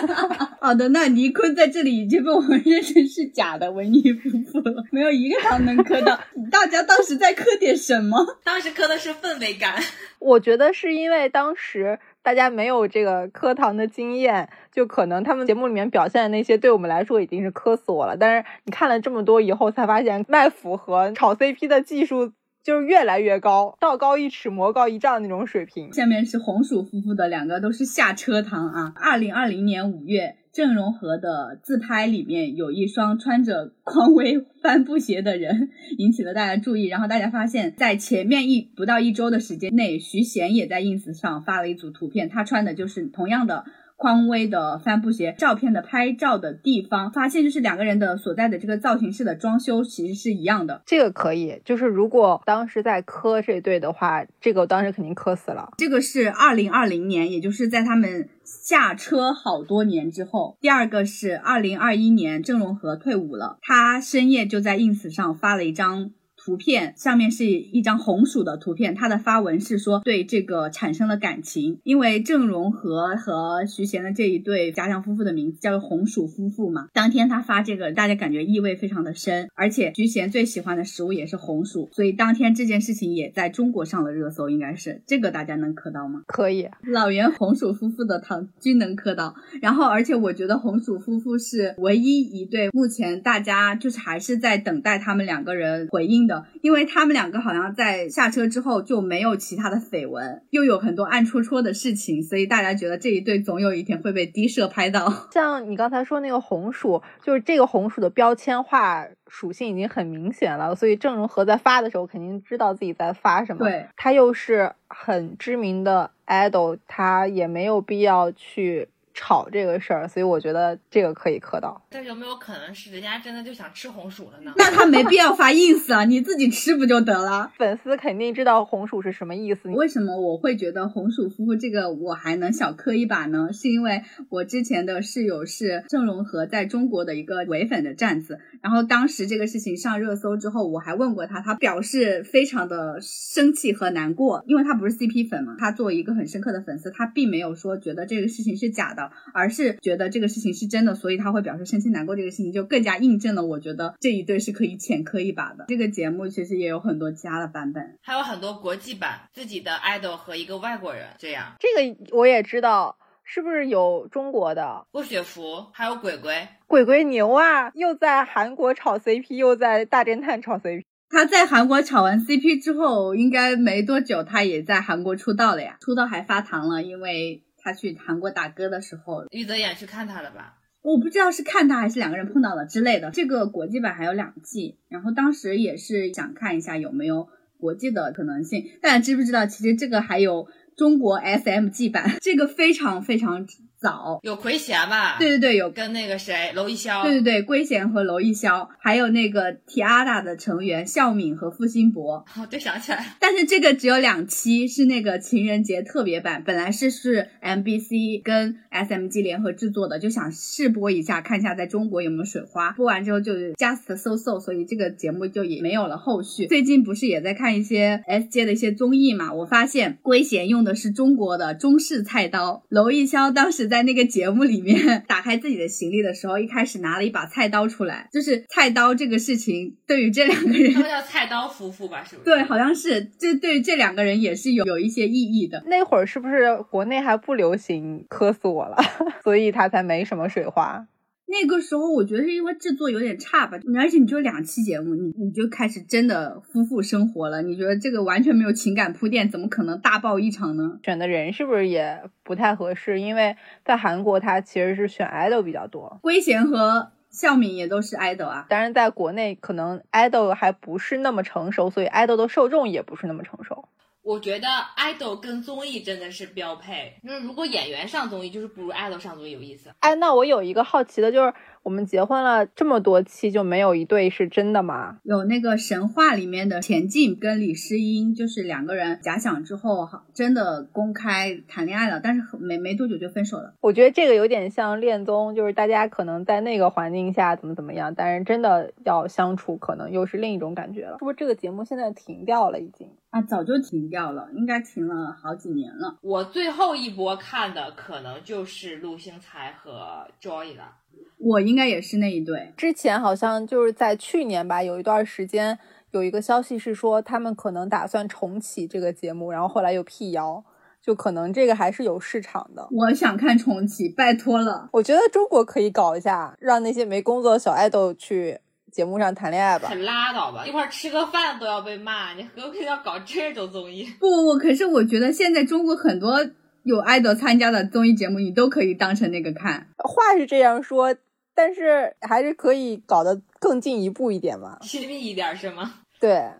[0.60, 6.18] 好的，那倪坤在这里已经被我们认成是假的维尼夫妇了，没有一个糖能磕到。
[6.50, 7.97] 大家当时在磕点什么？
[8.00, 8.16] 什么？
[8.44, 9.74] 当时磕的是氛围感。
[10.18, 18.16] 我觉得是因为当时大家没有这个磕糖的经验，就可能他们节目里面表现的那些，对我们来说已经是磕死我了。
[18.16, 22.32] 但是你看了这么多以后，才发现卖腐和炒 CP 的技术
[22.64, 25.92] 就是越来越高，道高一尺，魔高一丈那种水平。
[25.92, 28.92] 下面是红薯夫妇的两个都是下车糖啊。
[28.96, 30.36] 二零二零年五月。
[30.58, 36.86] 郑容和的自拍里面有一双穿着匡威帆布鞋的人，引起了大家注意。
[36.86, 43.66] 然后大家发现，在前面一不到一周的时间内，徐贤也在 ins 上发了一组图片，他穿的就是同样的
[43.98, 45.34] 匡威的帆布鞋。
[45.36, 50.80] 照片的拍照的地方，发现就是两个人的所在的这个造型室的装修其实是一样的。
[50.86, 55.74] 这个可以，就是如果当时在磕这对的话，这个我当时肯定磕死了。
[55.76, 58.30] 这个是二零二零年，也就是在他们。
[58.50, 66.12] 下车好多年之后，第二个是二零二一年，郑容和退伍了，他深夜就在 ins 上发了一张。
[66.48, 76.88] 图片上面是一张红薯的图片，他的发文是说对这个产生了感情，因为郑容和和徐贤的这一对家乡夫妇的名字叫做红薯夫妇嘛。
[76.94, 86.22] 当天他发这个，大家感觉意味非常的深，而且徐贤最喜欢的食物也是红薯，所以当天这件事情也在中国上了热搜，应该是这个大家能磕到吗？
[86.28, 96.37] 可以，老袁红薯夫妇的糖均能磕到，然后而且我觉得红薯夫妇是唯一一对目前大家就是还是在等待他们两个人回应的。
[96.62, 105.12] 因为他们两个好像在下车之后就没有其他的绯闻，又有很多暗戳戳的事情，所以大家觉得这一对总有一天会被低社拍到。
[105.32, 113.64] 像你刚才说那个红薯，就是这个红薯的标签化属性已经很明显了，所以郑容和在发的时候肯定知道自己在发什么。
[113.64, 118.88] 对，他又是很知名的 idol，他也没有必要去。
[119.20, 121.84] 炒这个事儿，所以我觉得这个可以磕到。
[121.90, 124.52] 但有没有可能是人家真的就想吃红薯了呢？
[124.56, 127.50] 那他没必要发 ins 啊，你自己吃不就得了？
[127.58, 129.68] 粉丝肯定知道红薯是什么意思。
[129.70, 133.48] 为什么我会觉得红薯夫妇这个我还能小磕一把呢？
[133.52, 149.07] 是因为我之前的室友是郑容和在中国的一个唯粉的站子，然后当时这个事情上热搜之后，我还问过他，他表示非常的生气和难过，因为他不是 CP 粉嘛，他作为一个很深刻的粉丝，他并没有说觉得这个事情是假的。
[149.32, 152.16] 而是觉得这个事情是真的，所以他会表示生气难过。
[152.16, 155.66] 这个事情就更加印证了，我觉得这一对是可以浅磕一把的。
[155.68, 161.54] 这个节目其实也有很多加的版本，还有很多国际版，自己的 idol 和一个外国人这样。
[161.60, 166.48] 这个我也知道，是不是有中国的郭雪芙，还有鬼鬼？
[166.66, 170.82] 鬼鬼牛啊，又在韩国炒 CP，又在大侦探炒 CP。
[171.10, 175.78] 他在韩国炒完 CP 之后，应该没多久，他也在韩国出道了呀。
[175.80, 177.44] 出道还发糖了，因为。
[177.68, 180.54] 他去韩国打歌的时候，玉泽演去看他了吧？
[180.80, 183.10] 我不知道是看他还是两个人碰到了之类的。
[183.10, 188.64] 这个国际版还有两季，然后当时也是想看一下有没有国际的可能性。
[188.80, 193.46] 大家知不知道，其实这个还有中国 SM G 版，这个非常非常。
[193.80, 195.16] 早有奎贤吧？
[195.18, 197.02] 对对对，有跟那个谁娄艺潇。
[197.02, 202.24] 对对对，圭贤和娄艺潇，还有那个 Tiara 的成员孝敏和付辛博。
[202.36, 203.16] 哦，对，想起来。
[203.20, 206.42] 但是这个只有两期，是那个情人节特别版。
[206.44, 212.72] 本来是是 MBC 跟 SMG 联合制作的，就想试播一下，看一下在中国有没有水花。
[212.72, 216.48] 播完之后就 just so so，所以这个节目就也没有了后续。
[216.48, 219.32] 最近不是也在看一些 SJ 的一些综艺嘛？
[219.32, 223.67] 我发现圭贤用的是中国的中式菜刀，娄艺潇当时。
[223.68, 232.02] 在那个节目里面 打开自己的行李的时候，一开始拿了一把菜刀出来，就是菜刀这个事情对于这两个人，他们叫菜刀夫妇吧？
[232.02, 232.24] 是不是？
[232.24, 233.10] 对，好像是。
[233.18, 235.62] 这对于这两个人也是有有一些意义的。
[235.66, 238.76] 那会儿是不是国内还不流行磕死我了，
[239.22, 240.86] 所以他才没什么水花？
[241.30, 250.78] 那个时候我觉得是因为制作有点差吧，而且你就两期节目，你你就开始真的夫妇生活了，你觉得这个完全没有情感铺垫，怎么可能大爆一场呢？
[250.82, 253.00] 选的人是不是也不太合适？
[253.00, 258.46] 因为在韩国，他其实是选 idol 比较多，圭贤和孝敏也都是 idol 啊。
[258.48, 263.68] 当然，在国内可能 idol 还不是那么成熟，所以 idol 的受众也不是那么成熟。
[264.08, 264.48] 我觉得
[264.78, 269.68] idol 跟综艺真的是标配，就是如果演员上综艺，就是不如 idol 上综艺有意思。
[269.80, 271.34] 哎，那我有一个好奇的就是。
[271.64, 275.00] 我们结婚了这么多期，就没有一对是真的吗？
[275.02, 283.52] 有那个神话里面的钱进跟李诗英，就是两个人假想之后，真的公开谈恋爱了，但是没没多久就分手了。
[283.60, 290.96] 我觉得这个有点像恋综，就是大家可能在那个环境下怎么怎么样，但是真的要相处，可能又是另一种感觉了。
[291.00, 292.60] 是不是这个节目现在停掉了？
[292.60, 295.98] 已经啊，早就停掉了，应该停了好几年了。
[296.02, 300.76] 我最后一波看的可能就是陆星材和 Joy 了。
[301.18, 302.52] 我应该也是那一对。
[302.56, 305.58] 之前好像就是在去年吧，有一段时间
[305.92, 310.44] 有一个消息是说他们可能打算重启这个节目，然后后来又辟谣，
[310.82, 312.68] 就可能这个还是有市场的。
[312.70, 314.68] 我想看重启，拜托了。
[314.72, 318.38] 我觉得中国可以搞一下，让那些没工作的小爱豆去
[318.78, 319.68] 节目上谈恋爱吧。
[319.68, 323.84] 可拉倒吧，一块吃个饭都要被骂，你何必要搞这种综艺？
[323.98, 326.24] 不不不，可是我觉得现在中国很多
[326.62, 329.66] 有爱豆参加的综艺节目，你都可以当成那个看。
[329.78, 330.94] 话是这样说。
[331.34, 335.74] 但是还是可以搞得更进一步一点嘛，亲密一点是吗？
[335.98, 336.30] 对，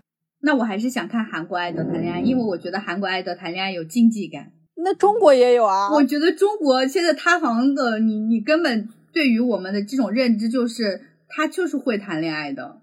[0.40, 4.52] 那我还是想看韩国爱豆谈恋爱，因为我觉得韩国爱豆谈恋爱有竞技感。
[4.76, 5.92] 那中国也有啊？
[5.92, 12.80] 我觉得中国现在塌房的，你你根本对于我们的这种认知就是他就是会谈恋爱的。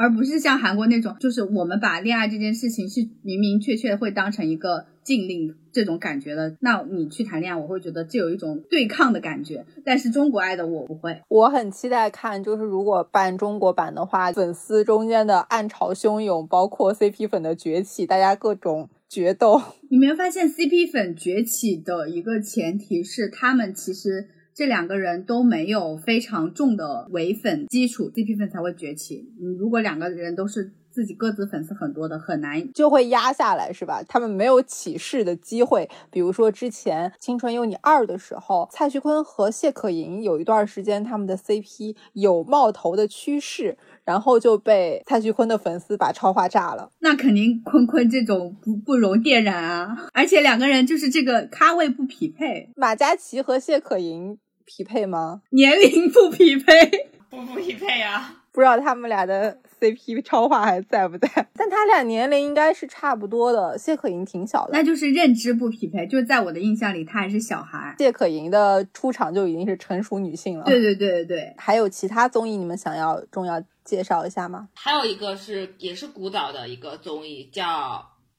[0.00, 6.56] 而不是像韩国那种，就是我们把恋爱这件事情是明明确确会当成一个禁令这种感觉的。
[6.60, 9.66] 那你去谈恋爱，我会觉得这有一种对抗的感觉。
[9.84, 19.60] 但是中国爱的我不会，我很期待看，就是如果办中国版的话，粉丝中间的暗潮汹涌，包括 CP 粉的崛起，大家各种决斗。
[19.90, 24.28] 你没有发现 CP 粉崛起的一个前提是他们其实。
[24.58, 29.32] 这两个人都没有非常重的唯粉基础，CP 粉才会崛起。
[29.40, 34.02] 嗯如果两个人都是自己各自粉丝很多的，很难就会压下来，是吧？
[34.08, 35.88] 他们没有起势的机会。
[36.10, 46.90] 比如说之前《青春有你二》的时候，蔡徐坤和谢可寅有一段时间他们的 CP 有冒头的趋势，然后就被蔡徐坤的粉丝把超话炸了。
[46.98, 50.08] 那肯定坤坤这种不不容电燃啊！
[50.12, 54.36] 而且两个人就是这个咖位不匹配，马嘉祺和谢可寅。
[54.68, 55.40] 匹配吗？
[55.50, 58.34] 年龄不匹配，不不匹配啊！
[58.52, 61.28] 不知道他们俩的 CP 超话还在不在？
[61.54, 63.78] 但他俩年龄应该是差不多的。
[63.78, 66.06] 谢可寅挺小的，那就是认知不匹配。
[66.06, 67.94] 就是在我的印象里，她还是小孩。
[67.98, 70.64] 谢可寅的出场就已经是成熟女性了。
[70.64, 71.54] 对对对对对。
[71.56, 74.68] 还有其他综艺，你们想要重要介绍一下吗？
[74.74, 77.64] 还有一个是也是古早的一个综艺，叫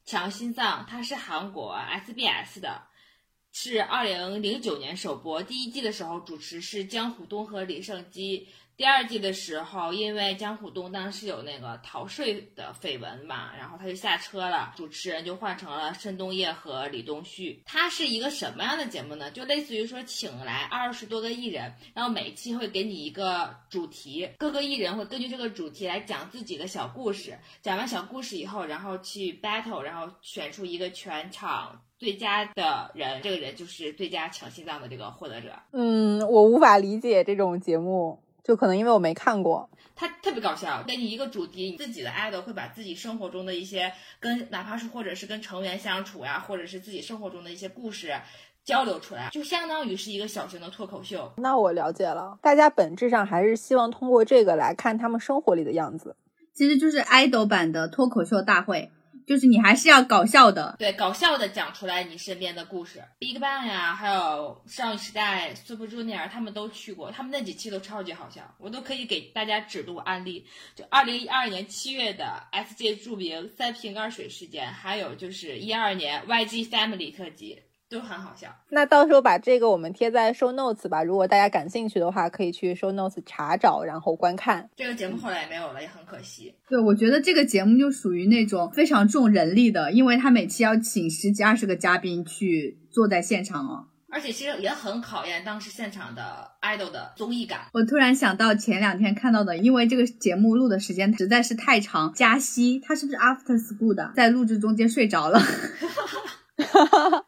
[0.11, 2.69] 《强心脏》，它是韩国 SBS 的。
[3.52, 8.47] 是二零零九年首播，第一季的时候主持是江虎东和李胜基。
[8.78, 17.62] 第二季的时候，因为江虎东当时有那个逃税的绯闻嘛，然后他就下车了，主持人就换成了申东烨和李东旭。
[17.66, 19.30] 它是一个什么样的节目呢？
[19.32, 27.38] 就类似于说，请来二十多个艺人，然后每期会给你一个主题，各个艺人会根据这个主题来讲自己的小故事。
[27.62, 35.50] 讲完小故事以后，然后去 battle，然后选出一个全场最佳的人，这个人就是最佳抢心脏的这个获得者。
[35.74, 38.24] 嗯，我无法理解这种节目。
[38.41, 48.12] 就可能因为我没看过，它特别搞笑，给你一个主题，你自己的爱豆会把自己生活中的一些跟哪怕是或者是跟成员相处呀，或者是自己生活中的一些故事
[48.64, 51.32] 交流出来，就相当于是一个小型的脱口秀。
[51.38, 56.16] 那我了解了，大家本质上还是希望通过这个来看他们生活里的样子，
[56.56, 58.89] 其实就是爱豆版的脱口秀大会。
[59.30, 62.99] 就是你还是要搞笑的，对，搞笑的讲出来你身边的故事。
[63.19, 70.43] BigBang 呀，还有少女时代、Super Junior，他们都去过，他们那几期都超级好笑，我都可以给大家指路案例。
[70.73, 77.61] 就二零一二年七月的 SJ 著名三瓶盖水事件，还有就是一二年 YG Family 特辑。
[77.90, 81.02] 都很好笑，那到时候把这个我们贴在 show notes 吧。
[81.02, 84.70] 如果大家感兴趣的话，可以去 show notes 查找，然后观看。
[84.76, 86.54] 这个节目后来也没有了，也很可惜。
[86.68, 93.88] 对，我觉得这个节目就属于那种非常重人力的，因为他每期要请十几二十个嘉宾去坐在现场哦。
[94.12, 97.62] 而且其实也很考验当时现场的 idol 的综艺感。
[97.74, 105.40] 我突然想到前两天看到的，因为这个节目录的时间实在是太长，加西他是不是 after school 的，在录制中间睡着了。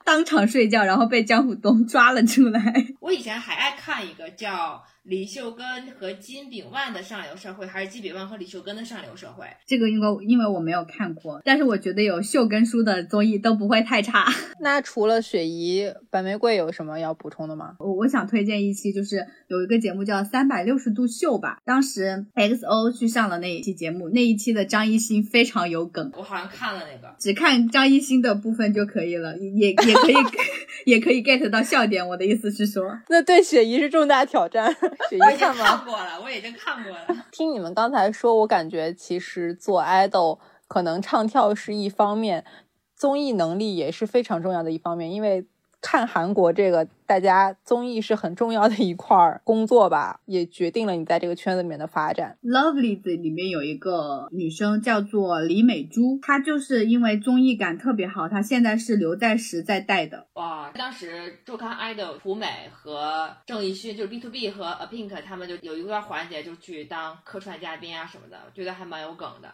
[0.03, 2.61] 当场睡觉，然后被江虎东抓了出来。
[2.99, 5.65] 我以前还爱看一个叫李秀根
[5.99, 9.45] 和金炳万的上流社会，还是金炳万和李秀根的上流社会？
[9.65, 14.27] 这个因为因为我没有看过，但是我觉得有秀根叔的综艺都不会太差。
[14.61, 17.75] 那除了雪姨、白玫瑰，有什么要补充的吗？
[17.79, 30.15] 我我想推荐一期，就是有一个节目叫《三百六十度秀》吧，当时 XO 去上了那一期节目，那一期的张艺兴非常有梗，我好像看了那个，只看张艺兴的部分就可以了，也也可以
[30.86, 32.07] 也可以 get 到笑点。
[32.07, 34.71] 我的意思是说， 那对雪姨是重大挑战。
[35.09, 35.66] 雪姨我已经看吗？
[35.66, 37.08] 看过了，我已经看过了。
[37.32, 42.46] 听你们刚才说，我感觉其实做 idol 可能唱跳是一方面，
[42.96, 45.12] 综艺能力也是非常重要的一方面。
[45.12, 45.46] 因为
[45.82, 52.37] 看韩国这个，大家综艺是很重要的一块儿工作吧，也决定了你在这个圈子里面的发展。
[52.43, 60.28] Lovely 子里面有一个女生叫做李美珠，她就是因为综艺感特别好，她现在是刘在石在带的。
[60.33, 69.49] 哇，当时周刊 idol 朴美和郑义勋就是 B to B 和 A Pink 他们就有一段环节就去当客串嘉宾啊什么的，我觉得还蛮有梗的。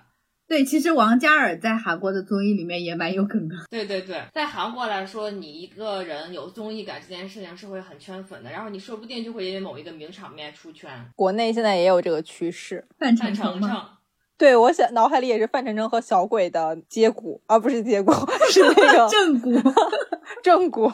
[0.47, 3.55] 对，其实王嘉尔在韩国的综艺里面也蛮有梗的。
[3.69, 10.89] 对对对，在韩国来说，你一个人有综艺感这件事情是会很圈粉的，然后你说不定就会因为某一个名场面出圈。
[11.15, 12.87] 国内现在也有这个趋势。
[12.97, 13.89] 范范丞丞
[14.37, 18.13] 对我想脑海里也是范丞丞和小鬼的接骨，啊，不是接骨，
[18.49, 19.51] 是那个正骨。
[20.43, 20.89] 正骨。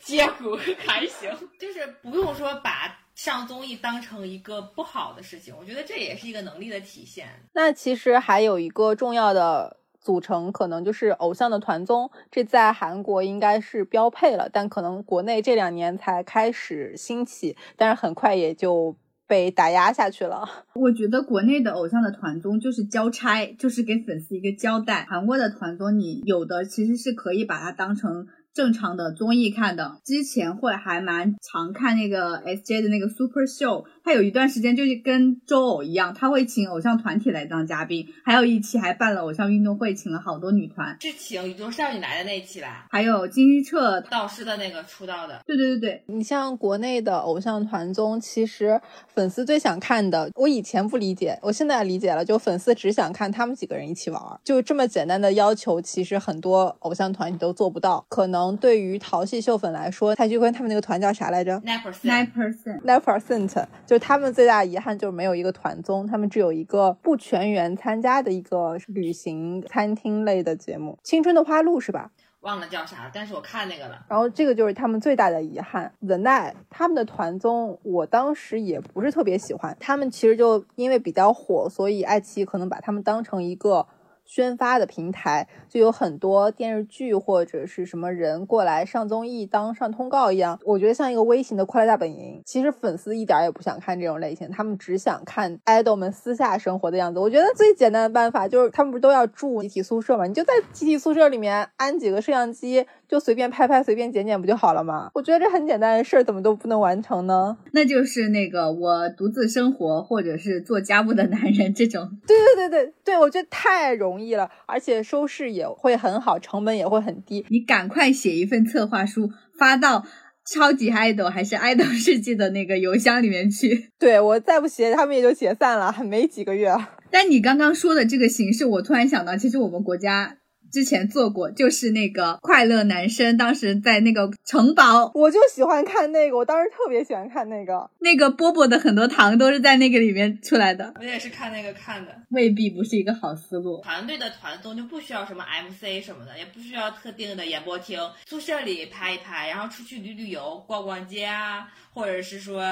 [0.00, 0.56] 接骨
[0.86, 1.28] 还行，
[1.58, 7.26] 就是不用说把上综艺当成一个不好的事情，我觉得这也是一个能力的体现。
[7.52, 18.94] 那其实还有一个重要的组成，可能就是偶像的团综，这在韩国应该是标配了，但可能国内这两年才开始兴起，但是很快也就
[19.26, 20.48] 被打压下去了。
[20.74, 25.04] 我觉得国内的偶像的团综就是交差，就是给粉丝一个交代。
[25.10, 28.28] 韩国的团综，你有的其实是可以把它当成
[28.58, 30.00] 正常的综艺看的。
[30.04, 42.86] 之前会还蛮常看那个 SJ 的那个 Super Show，他有一段时间就是跟周偶一样，他会请偶像团体来当嘉宾，还有一期还办了偶像运动会，请了好多女团，是请宇宙少女来的那一期吧？
[42.90, 44.00] 还有金希澈。
[44.08, 58.02] 导师的那个出道的，对对对对，你像国内的偶像团综，其实粉丝最想看的，我以前不理解，我现在理解了，就粉丝只想看他们几个人一起玩儿，就这么简单的要求，其实很多偶像团体都做不到。
[58.08, 62.80] 可能对于淘系秀粉来说，蔡徐坤他们那个团叫啥来着？nine percent，nine percent。
[62.80, 63.66] Nine percent，
[63.98, 72.12] 就他们最大的遗憾就是没有一个团综，他们只有一个不全员参加的一个旅行餐厅类的节目，《青春的花路》是吧？
[72.42, 74.06] 忘了叫啥，但是我看那个了。
[74.08, 75.92] 然后这个就是他们最大的遗憾。
[76.00, 83.88] The Night 他们的团综，我当时也不是特别喜欢，他们其实就因为比较火，所以爱奇艺可能把他们当成一个。
[84.28, 92.38] 宣发的平台就有很多电视剧或者是什么人过来上综艺当上通告一样，我觉得像一个微型的《快乐大本营》。
[92.44, 97.18] 其实粉丝一点也不想看这种类型，他们只想看爱豆们私下生活的样子。
[97.18, 100.26] 我觉得最简单的办法就是他们不是都要住集体宿舍嘛？
[100.26, 105.10] 你就在集体宿舍里面安几个摄像机，就随便拍拍、随便剪剪不就好了吗？
[105.14, 107.56] 我觉得这很简单的事儿，怎么都不能完成呢？
[107.72, 112.08] 那就是那个我独自生活或者是做家务的男人这种。
[112.26, 117.46] 对对对对对，我觉得太容易了，而且收视也会很好，成本也会很低。
[117.48, 120.04] 你赶快写一份策划书发到
[120.44, 123.90] 超级爱豆还是爱豆世纪的那个邮箱里面去。
[123.98, 126.74] 对我再不写，他们也就解散了，还没几个月。
[127.10, 130.36] 但你刚刚说的这个形式，我突然想到，其实我们国家
[130.70, 137.90] 之前做过，就是那个快乐男生，当时在那个城堡，我就喜欢看那个，我当时特别喜欢看那个。
[138.00, 142.14] 那个波波的很多糖都是在那个里面出来的，我也是看那个看的。
[142.30, 143.80] 未必不是一个好思路。
[143.82, 152.62] 团队的团综就不需要什么 MC 什么的，也不需要特定的演播厅，宿舍里拍一拍，然后出去旅旅游、逛逛街啊，或者是说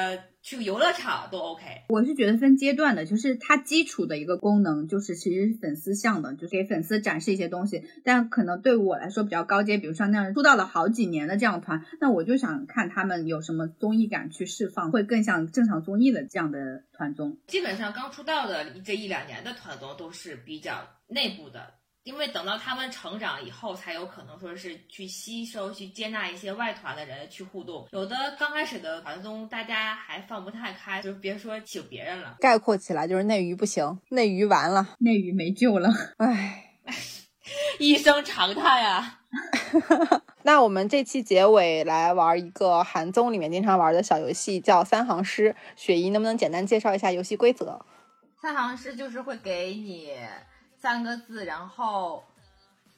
[0.47, 1.65] 去游乐场都 OK。
[1.89, 7.83] 我是觉得分阶段的，就是它基础的一个功能，就是其实是粉丝向的，就是给粉丝展示一些东西。
[8.05, 17.39] 但可能对我来说比较高阶，比如像那样出道了好几年的这样的团，那我就想看他们有什么综艺感去释放，会更像正常综艺的这样的团综。
[17.49, 21.75] 基本上刚出道的这一两年的团综都是比较内部的，
[22.07, 27.85] 因为等到他们成长以后，才有可能说是去吸收、去接纳一些外团的人去互动。
[27.91, 32.37] 有的刚开始的团综，大家还放不太开，就别说请别人了。
[32.39, 35.91] 概括起来就是内娱不行，内娱完了，内娱没救了。
[36.19, 36.63] 唉。
[37.79, 39.21] 一声长叹呀！
[40.43, 45.55] 那我们这期结尾来玩一个韩综里面经常玩的小游戏，叫三行诗。
[45.75, 47.85] 雪姨能不能简单介绍一下游戏规则？
[48.41, 50.13] 三行诗就是会给你
[50.87, 52.23] 三个字，然后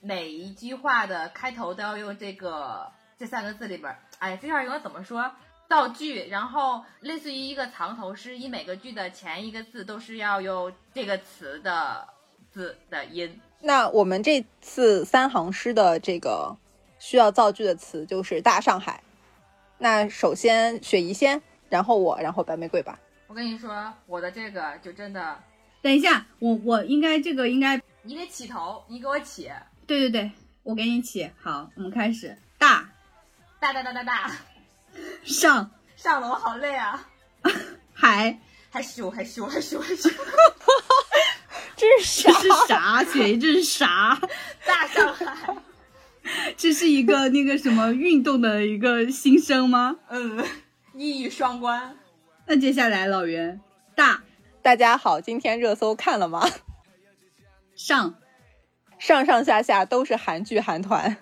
[0.03, 2.87] 每一句话的开头都要用这个
[3.19, 3.99] 这三个字里边儿。
[4.19, 5.33] 哎，这样应该怎么说？
[5.71, 12.07] 造句，然后类似于一个藏头诗，以每个句的前一个字都是要用这个词的
[12.53, 13.41] 字的音。
[13.61, 16.55] 那我们这次三行诗的这个
[16.99, 19.03] 需要造句的词就是大上海。
[19.79, 21.41] 那首先雪姨先，
[21.71, 23.01] 然后我，然后白玫瑰吧。
[23.29, 25.39] 我跟你说，我的这个就真的，
[25.81, 29.51] 等一下，我我应该这个应该，你得起头，你给我起，
[29.87, 30.31] 对对对，
[30.63, 31.31] 我给你起。
[31.41, 32.37] 好，我们开始。
[32.59, 32.91] 大
[33.61, 34.33] 大大大大大，
[35.25, 37.09] 上上了我好累啊，
[37.95, 38.41] 还，
[38.71, 40.11] 还羞还羞还羞还羞，
[41.77, 43.05] 这是啥这是啥？
[43.05, 44.21] 姐这是啥？
[44.67, 45.57] 大上海，
[46.57, 49.97] 这是一个那个什么运动的一个新生吗？
[50.09, 50.45] 嗯，
[50.95, 51.97] 一语双关。
[52.47, 53.61] 那接下来老袁，
[53.95, 54.23] 大
[54.69, 56.47] 大家好，今天热搜看了吗？
[57.75, 58.17] 上
[58.99, 61.17] 上上下下都是韩剧韩团，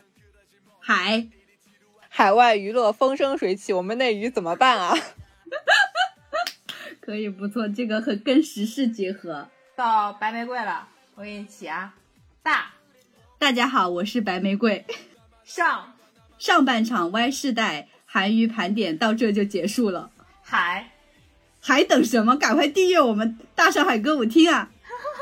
[0.81, 1.29] 海
[2.09, 4.99] 海外娱乐风生水起，我们内娱怎么办啊？
[7.01, 9.49] 可以不错，这个很跟时事结合。
[9.77, 11.95] 到白玫瑰了，我给你起啊，
[12.43, 12.73] 大
[13.39, 14.85] 大家好，我是白玫瑰。
[15.45, 15.95] 上
[16.37, 20.11] 上半场 Y 世代韩娱盘点到这就结束了，
[20.43, 20.91] 海
[21.67, 22.37] 还等什么？
[22.37, 24.71] 赶快订阅我们大上海歌舞厅啊！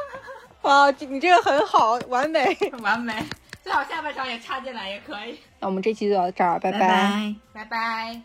[0.63, 2.57] 哇，你这个很好，完美。
[2.83, 3.15] 完美，
[3.63, 5.39] 最好下半场也插进来也可以。
[5.61, 8.21] 那我们这期就到这儿，拜拜拜拜。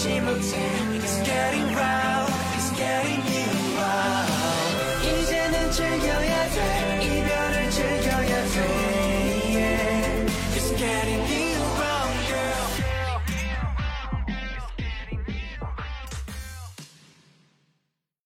[0.00, 2.30] It's getting wild.
[2.54, 4.28] It's getting wild.